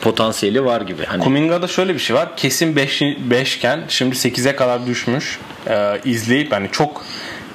[0.00, 1.04] potansiyeli var gibi.
[1.04, 2.36] Hani Kuminga'da şöyle bir şey var.
[2.36, 5.38] Kesin 5 5'ken şimdi 8'e kadar düşmüş.
[5.68, 7.04] Ee, izleyip hani çok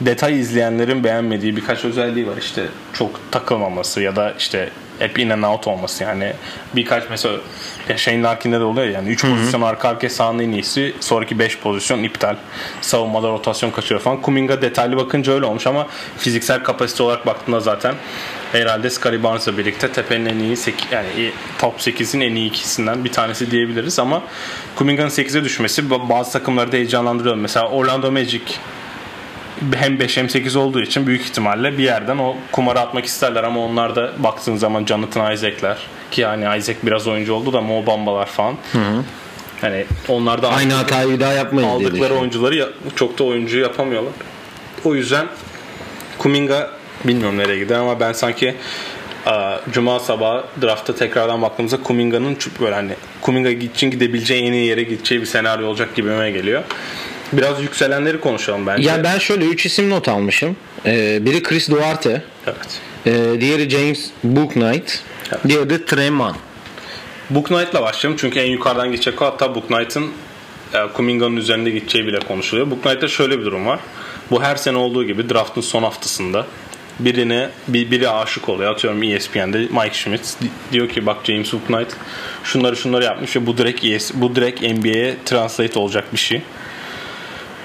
[0.01, 2.37] detay izleyenlerin beğenmediği birkaç özelliği var.
[2.39, 4.69] İşte çok takılmaması ya da işte
[5.01, 6.33] hep in and out olması yani.
[6.75, 7.35] Birkaç mesela
[7.89, 11.39] ya Shane Larkin'de de oluyor ya, yani 3 pozisyon arka arkaya sahanın en iyisi sonraki
[11.39, 12.35] 5 pozisyon iptal.
[12.81, 14.21] Savunmada rotasyon kaçıyor falan.
[14.21, 15.87] Kuminga detaylı bakınca öyle olmuş ama
[16.17, 17.95] fiziksel kapasite olarak baktığında zaten
[18.51, 20.57] herhalde Scottie Barnes'la birlikte tepenin en iyi
[20.91, 24.23] yani top 8'in en iyi ikisinden bir tanesi diyebiliriz ama
[24.75, 27.35] Kuminga'nın 8'e düşmesi ba- bazı takımları da heyecanlandırıyor.
[27.35, 28.41] Mesela Orlando Magic
[29.75, 33.59] hem 5 hem 8 olduğu için büyük ihtimalle bir yerden o kumarı atmak isterler ama
[33.65, 35.77] onlar da baktığın zaman Jonathan Isaac'ler
[36.11, 38.55] ki yani Isaac biraz oyuncu oldu da Mo Bamba'lar falan.
[39.61, 44.13] Hani onlar da Aynı hatayı daha yapmayın aldıkları oyuncuları ya- çok da oyuncu yapamıyorlar.
[44.85, 45.27] O yüzden
[46.17, 46.69] Kuminga
[47.03, 48.55] bilmiyorum nereye gider ama ben sanki
[49.71, 55.21] Cuma sabahı draftta tekrardan baktığımızda Kuminga'nın böyle hani Kuminga için gidebileceği en iyi yere gideceği
[55.21, 56.63] bir senaryo olacak gibime geliyor.
[57.33, 58.89] Biraz yükselenleri konuşalım bence.
[58.89, 60.55] Ya ben şöyle 3 isim not almışım.
[60.85, 62.79] Ee, biri Chris Duarte, Evet.
[63.05, 64.99] e, diğeri James Booknight,
[65.31, 65.39] Evet.
[65.47, 66.35] diğeri de Treman.
[67.29, 69.25] Book Knight'la başlayalım çünkü en yukarıdan gidecek o.
[69.25, 70.07] Hatta Book Knight'ın
[70.73, 72.71] e, Kuminga'nın üzerinde gideceği bile konuşuluyor.
[72.71, 73.79] Book Knight'ta şöyle bir durum var.
[74.31, 76.45] Bu her sene olduğu gibi draftın son haftasında
[76.99, 78.71] birine bir, biri aşık oluyor.
[78.71, 81.87] Atıyorum ESPN'de Mike Schmidt di- diyor ki bak James Book Knight
[82.43, 86.41] şunları şunları yapmış ve bu direkt ES, bu direkt NBA'ye translate olacak bir şey.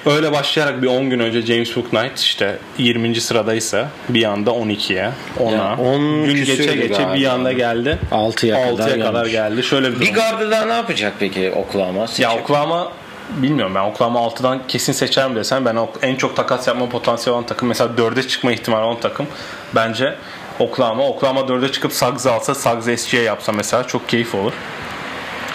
[0.07, 3.21] Öyle başlayarak bir 10 gün önce James Book Knight işte 20.
[3.21, 7.99] sıradaysa bir anda 12'ye, 10'a, Ya, 10 gün geçe geçe bir anda geldi.
[8.13, 9.33] 6'ya kadar 6'ya kadar gelmiş.
[9.33, 9.63] geldi.
[9.63, 12.07] Şöyle bir Bir gardı daha ne yapacak peki Oklahoma?
[12.19, 12.93] Ya Oklahoma
[13.31, 17.69] bilmiyorum ben Oklahoma 6'dan kesin seçerim desem ben en çok takas yapma potansiyeli olan takım
[17.69, 19.27] mesela 4'e çıkma ihtimali olan takım
[19.75, 20.15] bence
[20.59, 21.09] Oklahoma.
[21.09, 24.53] Oklahoma 4'e çıkıp Suggs alsa Suggs SGA yapsa mesela çok keyif olur.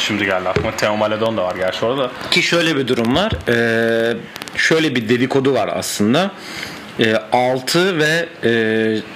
[0.08, 0.72] Şimdi geldi aklıma.
[0.76, 2.12] Theo Maledon da var gerçi orada.
[2.32, 3.32] Ki şöyle bir durum var.
[3.50, 4.18] Ee,
[4.56, 6.32] şöyle bir dedikodu var aslında.
[7.00, 8.26] Ee, 6 ve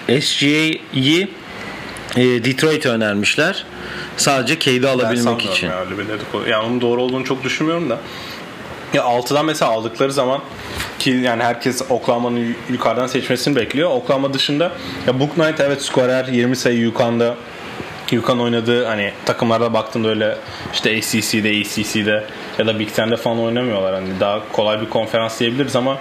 [0.07, 1.27] e, SGA'yı
[2.15, 3.65] e, Detroit'e önermişler.
[4.17, 5.67] Sadece Cade'i alabilmek için.
[5.67, 6.49] Ya, öyle bir dedikodu.
[6.49, 7.97] Yani onun doğru olduğunu çok düşünmüyorum da.
[8.93, 10.41] Ya 6'dan mesela aldıkları zaman
[10.99, 13.89] ki yani herkes Oklahoma'nın yu- yukarıdan seçmesini bekliyor.
[13.89, 14.71] Oklahoma dışında
[15.07, 17.35] ya Book Knight evet skorer 20 sayı Yukan'da
[18.11, 20.37] Yukan oynadığı hani takımlarda baktığında öyle
[20.73, 22.23] işte ACC'de, ACC'de
[22.59, 23.93] ya da Big Ten'de falan oynamıyorlar.
[23.93, 25.97] Hani daha kolay bir konferans diyebiliriz ama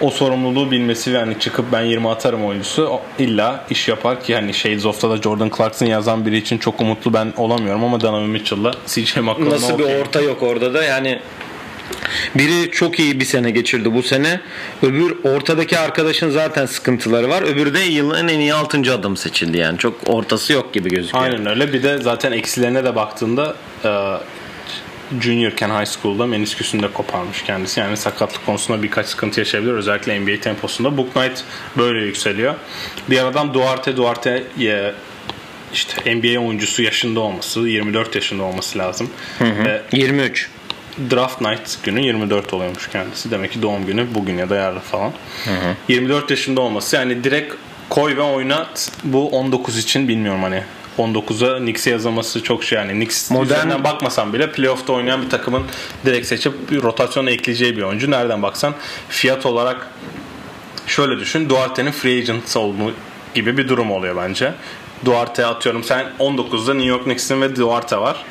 [0.00, 4.54] o sorumluluğu bilmesi ve hani çıkıp ben 20 atarım oyuncusu illa iş yapar ki hani
[4.54, 8.72] Shades of'ta da Jordan Clarkson yazan biri için çok umutlu ben olamıyorum ama Donovan Mitchell'la
[8.86, 11.18] CJ McCollum'a Nasıl bir orta yok orada da yani
[12.34, 14.40] biri çok iyi bir sene geçirdi bu sene.
[14.82, 17.42] Öbür ortadaki arkadaşın zaten sıkıntıları var.
[17.42, 18.94] Öbürü de yılın en iyi 6.
[18.94, 19.78] adım seçildi yani.
[19.78, 21.24] Çok ortası yok gibi gözüküyor.
[21.24, 21.72] Aynen öyle.
[21.72, 23.90] Bir de zaten eksilerine de baktığında e,
[25.20, 27.80] juniorken high school'da menisküsünü de koparmış kendisi.
[27.80, 29.72] Yani sakatlık konusunda birkaç sıkıntı yaşayabilir.
[29.72, 30.96] Özellikle NBA temposunda.
[30.96, 31.44] Book Knight
[31.78, 32.54] böyle yükseliyor.
[33.10, 33.96] Diğer adam Duarte.
[33.96, 34.42] Duarte
[35.72, 39.10] işte NBA oyuncusu yaşında olması, 24 yaşında olması lazım.
[39.40, 40.48] Ve 23.
[41.10, 43.30] draft night günü 24 oluyormuş kendisi.
[43.30, 45.12] Demek ki doğum günü bugün ya da yarın falan.
[45.88, 47.54] 24 yaşında olması yani direkt
[47.90, 48.92] koy ve oynat.
[49.04, 50.62] Bu 19 için bilmiyorum hani
[50.98, 52.92] 19'a Knicks'e yazılması çok şey yani.
[52.92, 55.62] Knicks Modern- bakmasan bile playoff'ta oynayan bir takımın
[56.06, 56.52] direkt seçip
[56.82, 58.10] rotasyona ekleyeceği bir oyuncu.
[58.10, 58.74] Nereden baksan
[59.08, 59.86] fiyat olarak
[60.86, 61.48] şöyle düşün.
[61.48, 62.92] Duarte'nin free agent olduğu
[63.34, 64.52] gibi bir durum oluyor bence.
[65.04, 68.24] Duarte atıyorum sen 19'da New York Knicks'in ve Duarte var.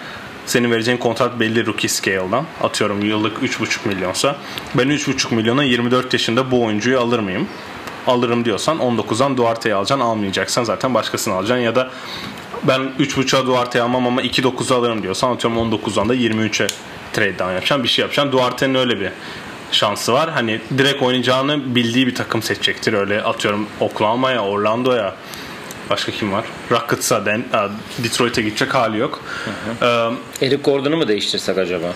[0.45, 2.45] Senin vereceğin kontrat belli rookie scale'dan.
[2.61, 4.35] Atıyorum yıllık 3,5 milyonsa.
[4.75, 7.47] Ben 3,5 milyona 24 yaşında bu oyuncuyu alır mıyım?
[8.07, 10.05] Alırım diyorsan 19'dan Duarte'yi alacaksın.
[10.05, 11.63] Almayacaksan zaten başkasını alacaksın.
[11.63, 11.89] Ya da
[12.63, 16.67] ben 3.5'a Duarte'yi almam ama 2.9'a alırım diyorsan atıyorum 19'dan da 23'e
[17.13, 17.83] trade down yapacaksın.
[17.83, 18.31] Bir şey yapacaksın.
[18.31, 19.11] Duarte'nin öyle bir
[19.71, 20.29] şansı var.
[20.29, 22.93] Hani direkt oynayacağını bildiği bir takım seçecektir.
[22.93, 25.15] Öyle atıyorum Oklahoma'ya, Orlando'ya
[25.91, 26.45] başka kim var?
[26.71, 27.45] Rockets'a, Den-
[28.03, 29.19] Detroit'e gidecek hali yok.
[29.81, 29.85] Ee,
[30.41, 31.87] Eric Gordon'u mu değiştirsek acaba?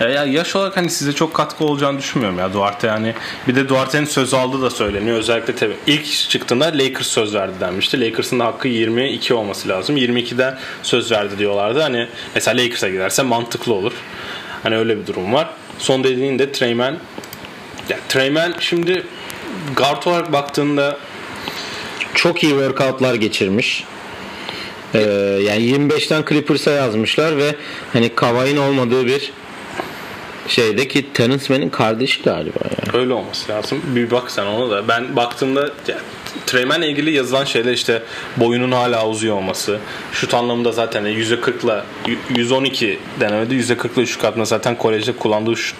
[0.00, 3.14] ya ya yaş olarak hani size çok katkı olacağını düşünmüyorum ya Duarte yani.
[3.48, 5.16] Bir de Duarte'nin söz aldığı da söyleniyor.
[5.18, 8.00] Özellikle tabii ilk çıktığında Lakers söz verdi denmişti.
[8.00, 9.96] Lakers'ın da hakkı 22 olması lazım.
[9.96, 11.80] 22'den söz verdi diyorlardı.
[11.80, 13.92] Hani mesela Lakers'a giderse mantıklı olur.
[14.62, 15.50] Hani öyle bir durum var.
[15.78, 16.96] Son dediğinde Treyman
[17.88, 19.02] ya Treyman şimdi
[19.76, 20.98] guard olarak baktığında
[22.14, 23.84] Çok iyi workoutlar geçirmiş.
[24.94, 25.00] Ee,
[25.42, 27.54] yani 25'ten Clippers'a yazmışlar ve
[27.92, 29.32] hani Kavai'nin olmadığı bir
[30.48, 33.02] şeyde ki Terence Mann'in kardeşi galiba yani.
[33.02, 33.82] Öyle olması lazım.
[33.86, 34.88] Bir bak sen ona da.
[34.88, 35.98] Ben baktığımda ya,
[36.46, 38.02] Treyman'la ilgili yazılan şeyler işte
[38.36, 39.78] boyunun hala uzuyor olması.
[40.12, 41.84] Şut anlamında zaten %40'la
[42.36, 45.76] 112 denemede %40'la şut atma zaten kolejde kullandığı şut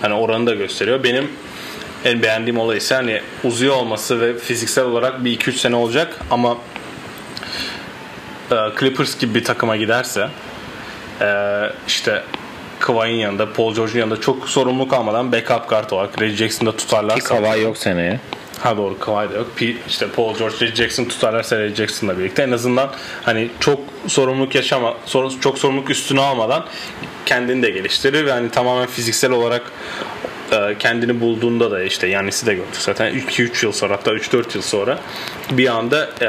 [0.00, 1.04] hani oranı da gösteriyor.
[1.04, 1.28] Benim
[2.04, 6.56] en beğendiğim olay ise hani uzuyor olması ve fiziksel olarak bir 2-3 sene olacak ama
[8.50, 10.28] e, Clippers gibi bir takıma giderse
[11.20, 11.26] e,
[11.86, 12.22] işte
[12.80, 17.28] Kawhi'nin yanında, Paul George'un yanında çok sorumluluk almadan backup guard olarak Reggie Jackson'da Ki tutarlarsa
[17.28, 18.20] Kavai yok seneye.
[18.60, 19.46] Ha doğru Kawhi da yok.
[19.56, 22.90] P- işte Paul George, Reggie Jackson tutarlarsa Reggie Jackson'la birlikte en azından
[23.22, 24.94] hani çok sorumluluk yaşama,
[25.40, 26.64] çok sorumluluk üstüne almadan
[27.26, 29.62] kendini de geliştirir ve hani tamamen fiziksel olarak
[30.78, 34.98] kendini bulduğunda da işte Yannis'i de gördük zaten 2-3 yıl sonra hatta 3-4 yıl sonra
[35.50, 36.28] bir anda e,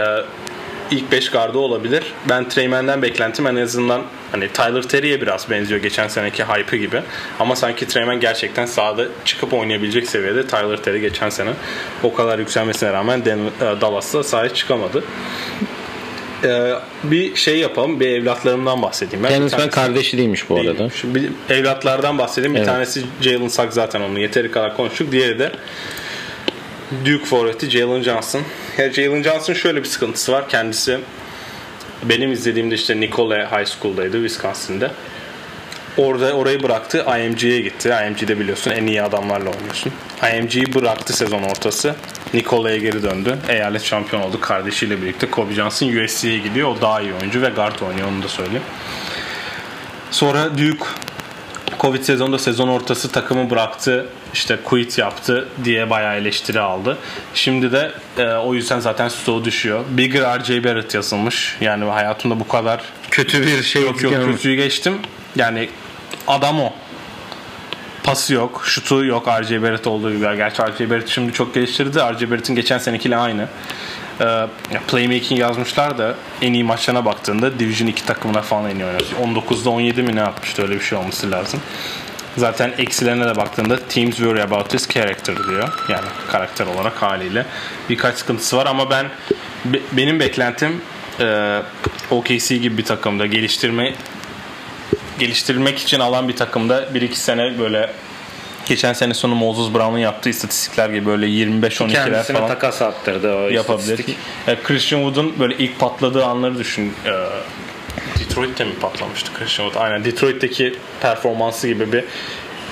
[0.92, 2.04] ilk 5 gardı olabilir.
[2.30, 7.02] Ben Treyman'den beklentim en azından hani Tyler Terry'e biraz benziyor geçen seneki hype'ı gibi.
[7.40, 11.50] Ama sanki Treyman gerçekten sahada çıkıp oynayabilecek seviyede Tyler Terry geçen sene
[12.04, 15.04] o kadar yükselmesine rağmen Denver, Dallas'ta sahaya çıkamadı.
[16.44, 18.00] Ee, bir şey yapalım.
[18.00, 19.24] Bir evlatlarımdan bahsedeyim.
[19.24, 20.90] Ben Kendisi ben kardeşi değilmiş bu arada.
[20.90, 22.54] Şu bir evlatlardan bahsedeyim.
[22.54, 22.68] Bir Evet.
[22.68, 25.12] tanesi Jalen Suggs zaten onu yeteri kadar konuştuk.
[25.12, 25.52] Diğeri de
[27.06, 28.42] Duke forveti Jalen Johnson.
[28.78, 30.50] Ya Jalen Johnson şöyle bir sıkıntısı var.
[30.50, 31.00] Kendisi
[32.04, 34.92] benim izlediğimde işte Nicolet High School'daydı Wisconsin'de.
[35.98, 37.06] Orada orayı bıraktı.
[37.20, 37.96] IMG'ye gitti.
[38.08, 39.92] IMG'de biliyorsun en iyi adamlarla oynuyorsun.
[40.38, 41.96] IMG'yi bıraktı sezon ortası.
[42.34, 43.38] Nicolet'e geri döndü.
[43.50, 45.30] Eyalet şampiyon oldu kardeşiyle birlikte.
[45.30, 46.70] Kobe Johnson USC'ye gidiyor.
[46.70, 48.64] O daha iyi oyuncu ve guard oynuyor onu da söyleyeyim.
[50.12, 50.86] Sonra Duke
[51.80, 54.08] Covid sezonunda sezon ortası takımı bıraktı.
[54.34, 56.98] işte quit yaptı diye bayağı eleştiri aldı.
[57.34, 59.86] Şimdi de e, o yüzden zaten stoğu düşüyor.
[59.90, 61.58] Bigger RJ Barrett yazılmış.
[61.62, 64.94] Yani hayatımda bu kadar Kötü bir şey yok yok kötüyü geçtim.
[65.36, 65.70] Yani
[66.28, 66.74] adam o.
[68.04, 70.38] Pası yok, şutu yok RJ Barrett olduğu gibi.
[70.38, 72.00] Gerçi RJ Barrett şimdi çok geliştirdi.
[72.00, 73.48] RJ Barrett'in geçen senekiyle aynı.
[74.22, 74.48] Ee,
[74.88, 79.02] playmaking yazmışlar da en iyi maçlarına baktığında Division 2 takımına falan en iyi oynuyor.
[79.24, 81.60] 19'da 17 mi ne atmıştı öyle bir şey olması lazım.
[82.38, 85.70] Zaten eksilerine de baktığında teams worry about his character diyor.
[85.90, 87.46] Yani karakter olarak haliyle
[87.90, 89.06] birkaç sıkıntısı var ama ben
[89.66, 90.82] be- benim beklentim
[91.20, 91.60] e,
[92.12, 93.94] OKC gibi bir takımda geliştirme
[95.26, 97.90] geliştirmek için alan bir takımda 1-2 sene böyle
[98.66, 103.50] geçen sene sonu Moses Brown'un yaptığı istatistikler gibi böyle 25-12'ler Kendisine falan takas attırdı o
[103.50, 103.98] yapabilir.
[103.98, 104.18] istatistik.
[104.48, 106.94] E, Christian Wood'un böyle ilk patladığı anları düşün.
[107.06, 107.12] E,
[108.20, 109.84] Detroit'te mi patlamıştı Christian Wood?
[109.86, 112.04] Aynen Detroit'teki performansı gibi bir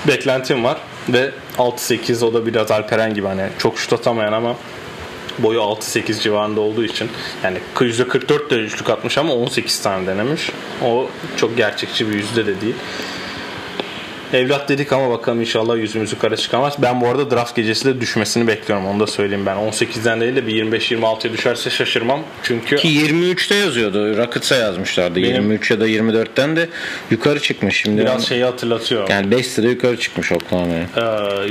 [0.08, 0.76] beklentim var.
[1.08, 4.56] Ve 6-8 o da biraz Alperen gibi hani çok şut atamayan ama
[5.38, 7.08] boyu 6-8 civarında olduğu için
[7.44, 10.50] yani %44 de üçlük atmış ama 18 tane denemiş.
[10.84, 12.74] O çok gerçekçi bir yüzde de değil.
[14.32, 16.74] Evlat dedik ama bakalım inşallah yüzümüzü kara çıkamaz.
[16.82, 18.86] Ben bu arada draft gecesi de düşmesini bekliyorum.
[18.86, 19.56] Onu da söyleyeyim ben.
[19.56, 22.20] 18'den değil de bir 25-26'ya düşerse şaşırmam.
[22.42, 24.16] Çünkü Ki 23'te yazıyordu.
[24.16, 25.16] Rockets'a yazmışlardı.
[25.16, 26.68] Benim- 23 ya da 24'ten de
[27.10, 27.76] yukarı çıkmış.
[27.76, 29.08] Şimdi biraz şeyi hatırlatıyor.
[29.10, 30.82] yani 5 sıra yukarı çıkmış Oklahoma'ya.
[30.96, 31.50] Ee,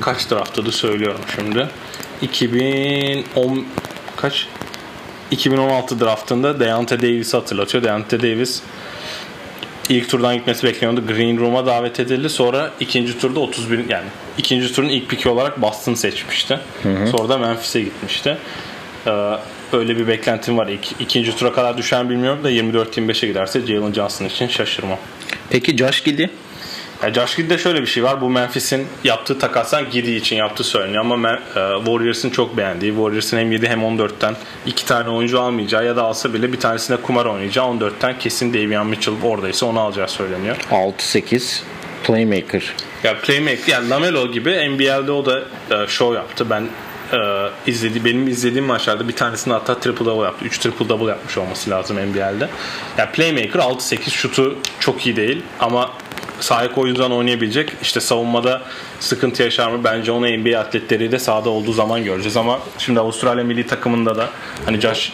[0.00, 1.66] kaç draftta söylüyorum şimdi.
[2.22, 3.66] 2010
[4.16, 4.46] kaç?
[5.30, 7.84] 2016 draftında Deontay Davis'i hatırlatıyor.
[7.84, 8.62] Deontay Davis
[9.88, 11.06] ilk turdan gitmesi bekleniyordu.
[11.06, 12.28] Green Room'a davet edildi.
[12.28, 14.06] Sonra ikinci turda 31 yani
[14.38, 16.60] ikinci turun ilk piki olarak Boston seçmişti.
[17.10, 18.36] Sonra da Memphis'e gitmişti.
[19.06, 19.10] Ee,
[19.72, 20.68] öyle bir beklentim var.
[20.68, 24.98] İk, ikinci tura kadar düşen bilmiyorum da 24-25'e giderse Jalen Johnson için şaşırmam.
[25.50, 26.28] Peki Josh Giddey?
[27.02, 28.20] Ya Josh Giddey'de şöyle bir şey var.
[28.20, 31.38] Bu Memphis'in yaptığı takastan Giddey için yaptığı söyleniyor ama e,
[31.84, 34.36] Warriors'ın çok beğendiği, Warriors'ın hem 7 hem 14'ten
[34.66, 38.86] iki tane oyuncu almayacağı ya da alsa bile bir tanesine kumar oynayacağı 14'ten kesin Davion
[38.86, 40.56] Mitchell oradaysa onu alacağı söyleniyor.
[40.70, 41.60] 6-8
[42.04, 42.74] playmaker.
[43.04, 46.50] Ya playmaker yani Lamelo gibi NBA'de o da e, show yaptı.
[46.50, 46.66] Ben
[47.12, 47.18] e,
[47.66, 50.44] izledi benim izlediğim maçlarda bir tanesini hatta triple double yaptı.
[50.44, 52.48] 3 triple double yapmış olması lazım NBA'de.
[52.98, 55.90] Yani playmaker 6-8 şutu çok iyi değil ama
[56.44, 57.72] sahaya koyduğu zaman oynayabilecek.
[57.82, 58.62] İşte savunmada
[59.00, 59.84] sıkıntı yaşar mı?
[59.84, 64.28] Bence onu NBA atletleri de sahada olduğu zaman göreceğiz ama şimdi Avustralya milli takımında da
[64.64, 65.12] hani Josh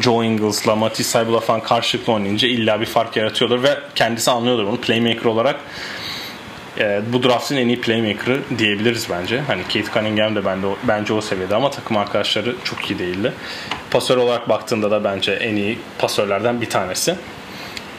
[0.00, 4.76] Joe Ingles'la Matisse Saibul'a falan karşılıklı oynayınca illa bir fark yaratıyordur ve kendisi anlıyordur bunu.
[4.76, 5.60] Playmaker olarak
[6.78, 9.40] e, bu draft'ın en iyi playmaker'ı diyebiliriz bence.
[9.40, 13.32] Hani Kate Cunningham de bende, bence o seviyede ama takım arkadaşları çok iyi değildi.
[13.90, 17.16] Pasör olarak baktığında da bence en iyi pasörlerden bir tanesi.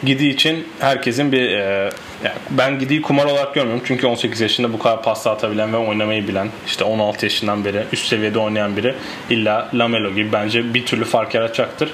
[0.06, 1.92] Gidi için herkesin bir e,
[2.24, 3.84] yani ben Gidi'yi kumar olarak görmüyorum.
[3.88, 8.08] Çünkü 18 yaşında bu kadar pasta atabilen ve oynamayı bilen işte 16 yaşından beri üst
[8.08, 8.96] seviyede oynayan biri
[9.30, 11.94] illa Lamelo gibi bence bir türlü fark yaratacaktır.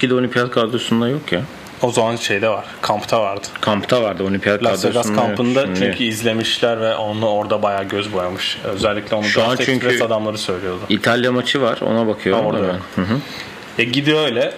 [0.00, 1.40] Giddey olimpiyat kadrosunda yok ya.
[1.82, 2.64] O zaman şeyde var.
[2.82, 3.46] Kampta vardı.
[3.60, 8.58] Kampta vardı olimpiyat Las Vegas kampında Şimdi- çünkü izlemişler ve onu orada bayağı göz boyamış.
[8.64, 10.80] Özellikle onu Şu an çünkü- adamları söylüyordu.
[10.88, 12.42] İtalya maçı var ona bakıyorum.
[12.42, 12.66] Ha, orada.
[12.94, 13.18] Hı hı.
[13.78, 14.52] E gidiyor öyle.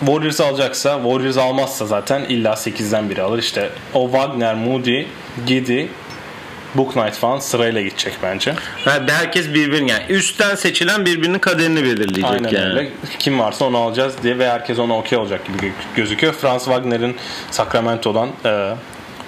[0.00, 3.38] Warriors alacaksa, Warriors almazsa zaten illa 8'den biri alır.
[3.38, 5.04] İşte o Wagner, Moody,
[5.46, 5.88] Gidi,
[6.74, 8.54] Book Knight falan sırayla gidecek bence.
[8.84, 12.64] Ha, herkes birbirini yani üstten seçilen birbirinin kaderini belirleyecek Aynen yani.
[12.78, 12.90] öyle.
[13.18, 16.32] Kim varsa onu alacağız diye ve herkes ona okey olacak gibi gö- gözüküyor.
[16.32, 17.16] Franz Wagner'in
[17.50, 18.74] Sacramento'dan e,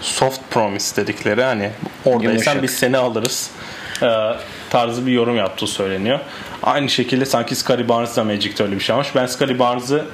[0.01, 1.71] soft promise dedikleri hani
[2.05, 2.63] oradaysan Yumuşak.
[2.63, 3.51] biz seni alırız
[4.03, 4.09] e,
[4.71, 6.21] tarzı bir yorum yaptığı söyleniyor.
[6.63, 9.09] Aynı şekilde sanki Scottie Barnes da Magic'te öyle bir şey almış.
[9.15, 10.05] Ben Scottie Barnes'ı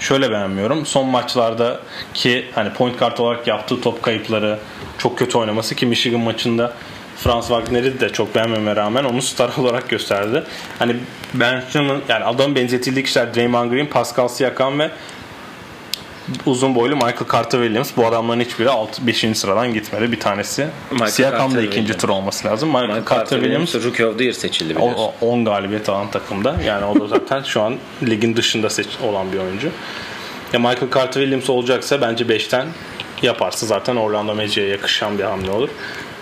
[0.00, 0.86] şöyle beğenmiyorum.
[0.86, 1.80] Son maçlarda
[2.14, 4.58] ki hani point guard olarak yaptığı top kayıpları
[4.98, 6.72] çok kötü oynaması ki Michigan maçında
[7.16, 10.44] Franz Wagner'i de çok beğenmeme rağmen onu star olarak gösterdi.
[10.78, 10.96] Hani
[11.34, 14.90] Ben Simmons yani adam benzetildiği kişiler Draymond Green, Pascal Siakam ve
[16.46, 17.90] uzun boylu Michael Carter Williams.
[17.96, 18.68] Bu adamların hiçbiri
[19.06, 19.38] 5.
[19.38, 20.12] sıradan gitmedi.
[20.12, 22.00] Bir tanesi Michael Siakam da Carter ikinci Williams.
[22.02, 22.68] tur olması lazım.
[22.68, 25.02] Michael, Michael Carter Williams Rookie of the Year seçildi o- biliyorsun.
[25.20, 26.56] o- 10 galibiyet alan takımda.
[26.64, 29.68] Yani o da zaten şu an ligin dışında seç olan bir oyuncu.
[30.52, 32.66] Ya Michael Carter Williams olacaksa bence 5'ten
[33.22, 35.68] yaparsa zaten Orlando Magic'e yakışan bir hamle olur.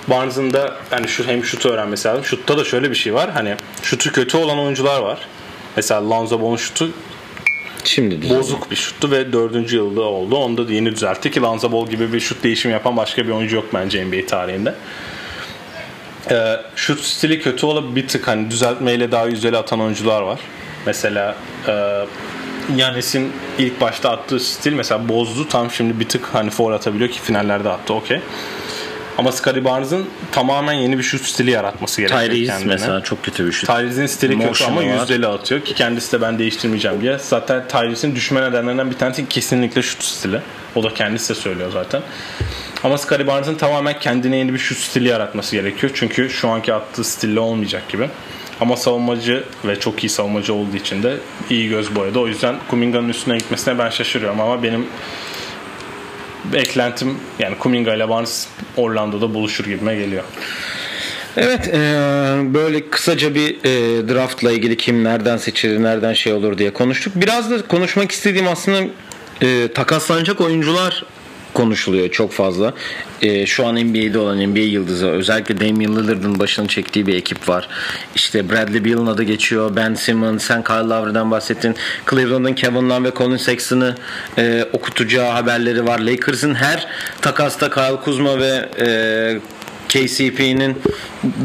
[0.08, 2.24] Barnes'ın da yani şu hem şutu öğrenmesi lazım.
[2.24, 3.30] Şutta da şöyle bir şey var.
[3.30, 5.18] Hani şutu kötü olan oyuncular var.
[5.76, 6.90] Mesela Lonzo Ball'un şutu
[7.86, 8.38] Şimdi düzeldi.
[8.38, 10.36] bozuk bir şuttu ve dördüncü yılda oldu.
[10.36, 13.56] Onu da yeni düzeltti ki Lonzo Ball gibi bir şut değişimi yapan başka bir oyuncu
[13.56, 14.74] yok bence NBA tarihinde.
[16.30, 20.40] Ee, şut stili kötü olup bir tık hani düzeltmeyle daha yüzeli atan oyuncular var.
[20.86, 21.36] Mesela
[21.68, 22.04] e,
[22.76, 25.48] Yanis'in ilk başta attığı stil mesela bozdu.
[25.48, 28.20] Tam şimdi bir tık hani foul atabiliyor ki finallerde attı okey.
[29.18, 32.72] Ama Scottie Barnes'ın tamamen yeni bir şut stili yaratması gerekiyor Tyrese kendine.
[32.72, 33.66] mesela çok kötü bir şut.
[33.66, 35.00] Tyrese'in stili kötü Motion'u ama var.
[35.00, 37.18] yüzdeli atıyor ki kendisi de ben değiştirmeyeceğim diye.
[37.18, 40.40] Zaten Tyrese'in düşme nedenlerinden bir tanesi kesinlikle şut stili.
[40.74, 42.02] O da kendisi de söylüyor zaten.
[42.84, 45.92] Ama Scottie Barnes'ın tamamen kendine yeni bir şut stili yaratması gerekiyor.
[45.94, 48.08] Çünkü şu anki attığı stille olmayacak gibi.
[48.60, 51.16] Ama savunmacı ve çok iyi savunmacı olduğu için de
[51.50, 52.18] iyi göz boyadı.
[52.18, 54.86] O yüzden Kuminga'nın üstüne gitmesine ben şaşırıyorum ama benim
[56.52, 60.24] beklentim yani Kuminga ile Barnes Orlando'da buluşur gibime geliyor.
[61.36, 61.80] Evet e,
[62.54, 67.12] böyle kısaca bir e, draftla ilgili kim nereden seçilir nereden şey olur diye konuştuk.
[67.16, 68.84] Biraz da konuşmak istediğim aslında
[69.42, 71.04] e, takaslanacak oyuncular
[71.54, 72.74] konuşuluyor çok fazla.
[73.22, 77.68] E, şu an NBA'de olan NBA yıldızı özellikle Damian Lillard'ın başını çektiği bir ekip var.
[78.14, 79.76] İşte Bradley Beal'ın adı geçiyor.
[79.76, 81.74] Ben Simmons, sen Kyle Lowry'den bahsettin.
[82.10, 83.94] Cleveland'ın Kevin Love ve Colin Sexton'ı
[84.38, 85.98] e, okutacağı haberleri var.
[85.98, 86.86] Lakers'ın her
[87.20, 88.86] takasta Kyle Kuzma ve e,
[89.88, 90.78] KCP'nin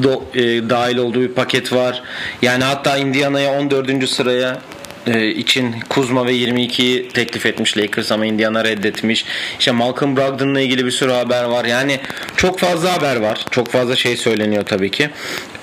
[0.02, 2.04] do- e, dahil olduğu bir paket var.
[2.42, 4.10] Yani hatta Indiana'ya 14.
[4.10, 4.62] sıraya
[5.08, 9.26] e, için Kuzma ve 22'yi teklif etmiş Lakers ama Indiana reddetmiş.
[9.60, 11.66] İşte Malcolm Brogdon'la ilgili bir sürü haber var.
[11.66, 12.00] Yani
[12.38, 13.46] çok fazla haber var.
[13.52, 15.10] Çok fazla şey söyleniyor tabii ki.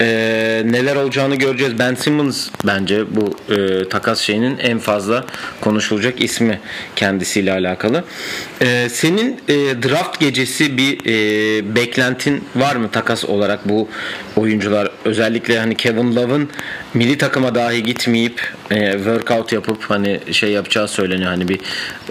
[0.01, 1.79] E, neler olacağını göreceğiz.
[1.79, 5.25] Ben Simmons bence bu e, takas şeyinin en fazla
[5.61, 6.61] konuşulacak ismi
[6.97, 8.05] kendisiyle alakalı.
[8.63, 13.89] E, senin e, draft gecesi bir e, beklentin var mı takas olarak bu
[14.37, 16.49] oyuncular özellikle hani Kevin Love'ın
[16.95, 21.61] milli takıma dahi gitmeyip e, workout yapıp hani şey yapacağı söyleniyor hani bir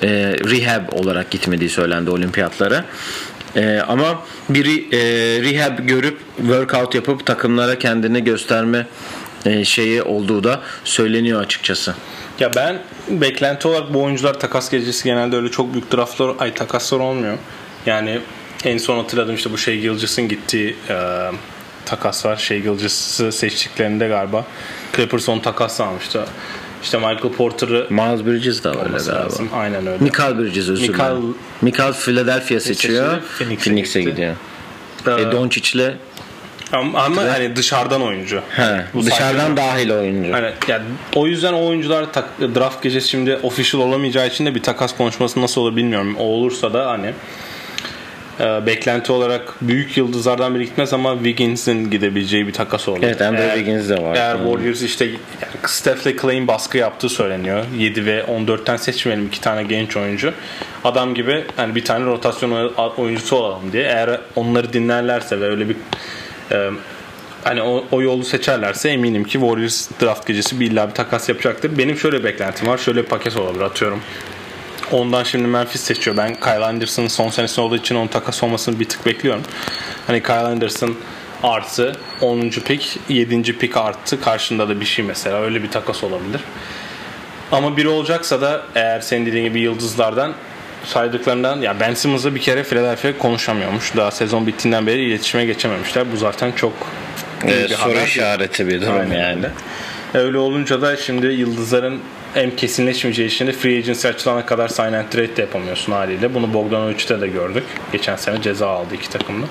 [0.03, 2.85] e, rehab olarak gitmediği söylendi olimpiyatlara.
[3.55, 4.99] E, ama biri e,
[5.41, 8.87] rehab görüp workout yapıp takımlara kendini gösterme
[9.45, 11.95] e, şeyi olduğu da söyleniyor açıkçası.
[12.39, 16.99] Ya ben beklenti olarak bu oyuncular takas gecesi genelde öyle çok büyük draftlar, ay takaslar
[16.99, 17.37] olmuyor.
[17.85, 18.19] Yani
[18.65, 20.95] en son hatırladım işte bu şey Gilgis'in gittiği e,
[21.85, 22.35] takas var.
[22.35, 24.45] Şey Gilgis'i seçtiklerinde galiba
[24.95, 26.25] Clippers onu takas almıştı.
[26.85, 29.29] İşte Michael Porter'ı Miles Bridges de öyle galiba.
[29.55, 30.03] Aynen öyle.
[30.03, 31.35] Mikal Bridges özür dilerim.
[31.61, 33.21] Mikal Philadelphia seçiyor.
[33.37, 34.11] Phoenix'e Phoenix'e gitti.
[34.11, 34.35] gidiyor.
[35.07, 35.93] Ee, E, Doncic'le
[36.73, 38.41] ama, ama hani dışarıdan oyuncu.
[38.49, 39.57] he, Bu dışarıdan saçma.
[39.57, 40.33] dahil oyuncu.
[40.33, 40.83] Hani yani
[41.15, 42.25] o yüzden o oyuncular tak,
[42.55, 46.15] draft gecesi şimdi official olamayacağı için de bir takas konuşması nasıl olur bilmiyorum.
[46.19, 47.13] O olursa da hani
[48.39, 52.99] e, beklenti olarak büyük yıldızlardan biri gitmez ama Wiggins'in gidebileceği bir takas olur.
[53.03, 54.15] Evet Andrew Eğer- Wiggins de var.
[54.15, 54.45] Eğer Hmm.
[54.45, 55.15] Warriors işte yani
[55.65, 57.65] Steph'le Clay'in baskı yaptığı söyleniyor.
[57.77, 60.33] 7 ve 14'ten seçmeyelim iki tane genç oyuncu.
[60.83, 63.83] Adam gibi hani bir tane rotasyon oyuncusu olalım diye.
[63.83, 65.75] Eğer onları dinlerlerse ve öyle bir
[66.51, 66.69] e,
[67.43, 71.77] hani o, o yolu seçerlerse eminim ki Warriors draft gecesi bir illa bir takas yapacaktır.
[71.77, 72.77] Benim şöyle bir beklentim var.
[72.77, 73.99] Şöyle bir paket olabilir atıyorum.
[74.91, 76.17] Ondan şimdi Memphis seçiyor.
[76.17, 79.41] Ben Kyle Anderson'ın son senesi olduğu için onun takas olmasını bir tık bekliyorum.
[80.07, 80.95] Hani Kyle Anderson
[81.43, 82.49] artı 10.
[82.49, 83.57] pick, 7.
[83.57, 85.41] pick artı karşında da bir şey mesela.
[85.41, 86.41] Öyle bir takas olabilir.
[87.51, 90.33] Ama biri olacaksa da eğer senin dediğin gibi yıldızlardan
[90.85, 93.95] saydıklarından ya Ben Simmons'la bir kere Philadelphia konuşamıyormuş.
[93.97, 96.11] Daha sezon bittiğinden beri iletişime geçememişler.
[96.11, 96.73] Bu zaten çok
[97.45, 98.03] iyi E, bir soru haber.
[98.07, 99.35] işareti bir durum Aynen yani.
[99.35, 99.51] öyle.
[100.25, 101.99] Öyle olunca da şimdi yıldızların
[102.35, 106.33] hem kesinleşmeyeceği için de free agency açılana kadar sign and trade de yapamıyorsun haliyle.
[106.33, 107.63] Bunu Bogdanovic'te de gördük.
[107.91, 109.45] Geçen sene ceza aldı iki takımda.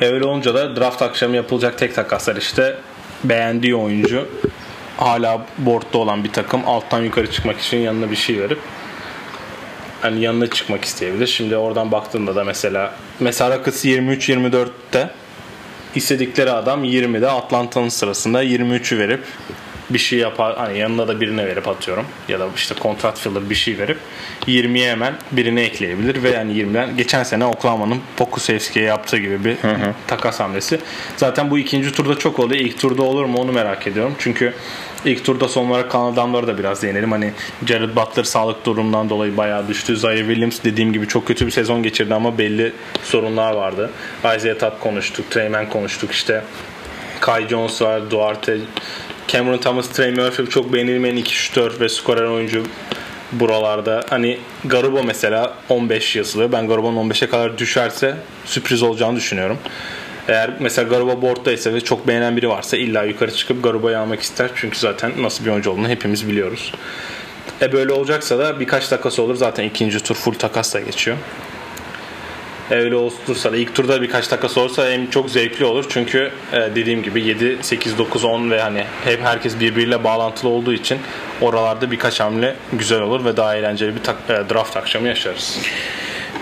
[0.00, 2.76] E öyle olunca da draft akşamı yapılacak tek takaslar işte
[3.24, 4.28] beğendiği oyuncu
[4.96, 8.58] hala boardda olan bir takım alttan yukarı çıkmak için yanına bir şey verip
[10.00, 11.26] hani yanına çıkmak isteyebilir.
[11.26, 15.10] Şimdi oradan baktığında da mesela mesela Rockets 23-24'te
[15.94, 19.24] istedikleri adam 20'de Atlanta'nın sırasında 23'ü verip
[19.94, 23.54] bir şey yapar hani yanında da birine verip atıyorum ya da işte kontrat filler bir
[23.54, 23.98] şey verip
[24.46, 29.56] 20'ye hemen birine ekleyebilir ve yani 20'den geçen sene Oklahoma'nın Pokusevski'ye yaptığı gibi bir
[30.06, 30.80] takas hamlesi.
[31.16, 32.60] Zaten bu ikinci turda çok oluyor.
[32.60, 34.14] İlk turda olur mu onu merak ediyorum.
[34.18, 34.54] Çünkü
[35.04, 37.12] ilk turda son olarak kalan adamları da biraz değinelim.
[37.12, 37.32] Hani
[37.66, 39.96] Jared Butler sağlık durumundan dolayı bayağı düştü.
[39.96, 42.72] Zaire Williams dediğim gibi çok kötü bir sezon geçirdi ama belli
[43.02, 43.90] sorunlar vardı.
[44.36, 46.42] Isaiah Todd konuştuk, Treyman konuştuk işte
[47.20, 48.58] Kai Jones var, Duarte,
[49.34, 52.62] Cameron Thomas, Trey Murphy çok beğenilmeyen iki şütör ve skorer oyuncu
[53.32, 54.04] buralarda.
[54.10, 56.52] Hani Garuba mesela 15 yazılı.
[56.52, 59.58] Ben Garuba'nın 15'e kadar düşerse sürpriz olacağını düşünüyorum.
[60.28, 64.50] Eğer mesela Garuba board'daysa ve çok beğenen biri varsa illa yukarı çıkıp Garuba'yı almak ister.
[64.54, 66.72] Çünkü zaten nasıl bir oyuncu olduğunu hepimiz biliyoruz.
[67.62, 69.34] E böyle olacaksa da birkaç takas olur.
[69.34, 71.16] Zaten ikinci tur full takasla geçiyor.
[72.70, 75.84] Öyle olursa da ilk turda birkaç takas olursa hem çok zevkli olur.
[75.88, 80.72] Çünkü e, dediğim gibi 7, 8, 9, 10 ve hani hep herkes birbiriyle bağlantılı olduğu
[80.72, 80.98] için
[81.40, 85.58] oralarda birkaç hamle güzel olur ve daha eğlenceli bir e, draft akşamı yaşarız.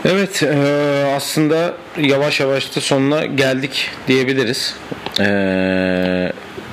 [0.04, 4.76] Evet e, aslında yavaş yavaş da sonuna geldik diyebiliriz.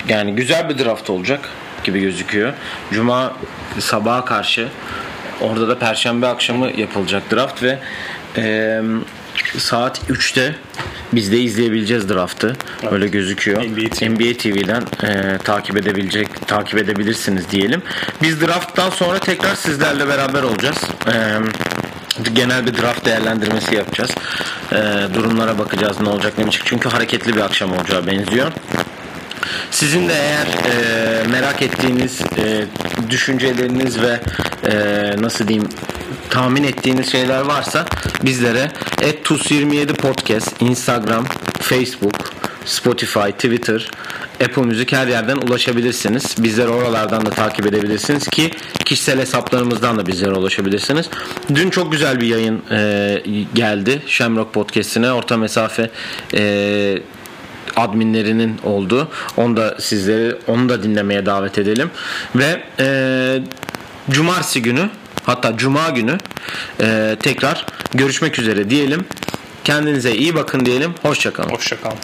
[0.09, 1.49] Yani güzel bir draft olacak
[1.83, 2.53] gibi gözüküyor.
[2.91, 3.33] Cuma
[3.79, 4.67] sabaha karşı
[5.41, 7.79] orada da perşembe akşamı yapılacak draft ve
[8.37, 8.81] e,
[9.57, 10.55] saat 3'te
[11.13, 12.55] biz de izleyebileceğiz draftı.
[12.91, 13.61] Öyle gözüküyor.
[13.61, 14.09] NBA TV.
[14.09, 17.81] NBA TV'den e, takip edebilecek takip edebilirsiniz diyelim.
[18.21, 20.77] Biz drafttan sonra tekrar sizlerle beraber olacağız.
[21.07, 21.13] E,
[22.33, 24.11] genel bir draft değerlendirmesi yapacağız.
[24.71, 24.75] E,
[25.13, 26.65] durumlara bakacağız ne olacak ne bitecek.
[26.65, 28.51] Çünkü hareketli bir akşam olacağı benziyor.
[29.71, 32.65] Sizin de eğer e, merak ettiğiniz e,
[33.09, 34.19] düşünceleriniz ve
[34.67, 35.69] e, nasıl diyeyim
[36.29, 37.85] tahmin ettiğiniz şeyler varsa
[38.23, 38.71] bizlere
[39.23, 41.25] @tus27 podcast, Instagram,
[41.61, 42.31] Facebook,
[42.65, 43.91] Spotify, Twitter,
[44.43, 46.35] Apple Müzik her yerden ulaşabilirsiniz.
[46.39, 48.51] Bizleri oralardan da takip edebilirsiniz ki
[48.85, 51.09] kişisel hesaplarımızdan da bizlere ulaşabilirsiniz.
[51.55, 53.21] Dün çok güzel bir yayın e,
[53.53, 55.11] geldi Shamrock Podcast'ine.
[55.11, 55.89] Orta mesafe
[56.33, 57.01] e,
[57.75, 59.07] adminlerinin oldu.
[59.37, 61.91] Onu da sizleri onu da dinlemeye davet edelim.
[62.35, 63.39] Ve e,
[64.09, 64.89] cumartesi günü
[65.29, 66.17] hatta cuma günü
[66.81, 69.05] e, tekrar görüşmek üzere diyelim.
[69.63, 70.93] Kendinize iyi bakın diyelim.
[71.01, 71.49] Hoşçakalın.
[71.49, 71.97] Hoşçakalın.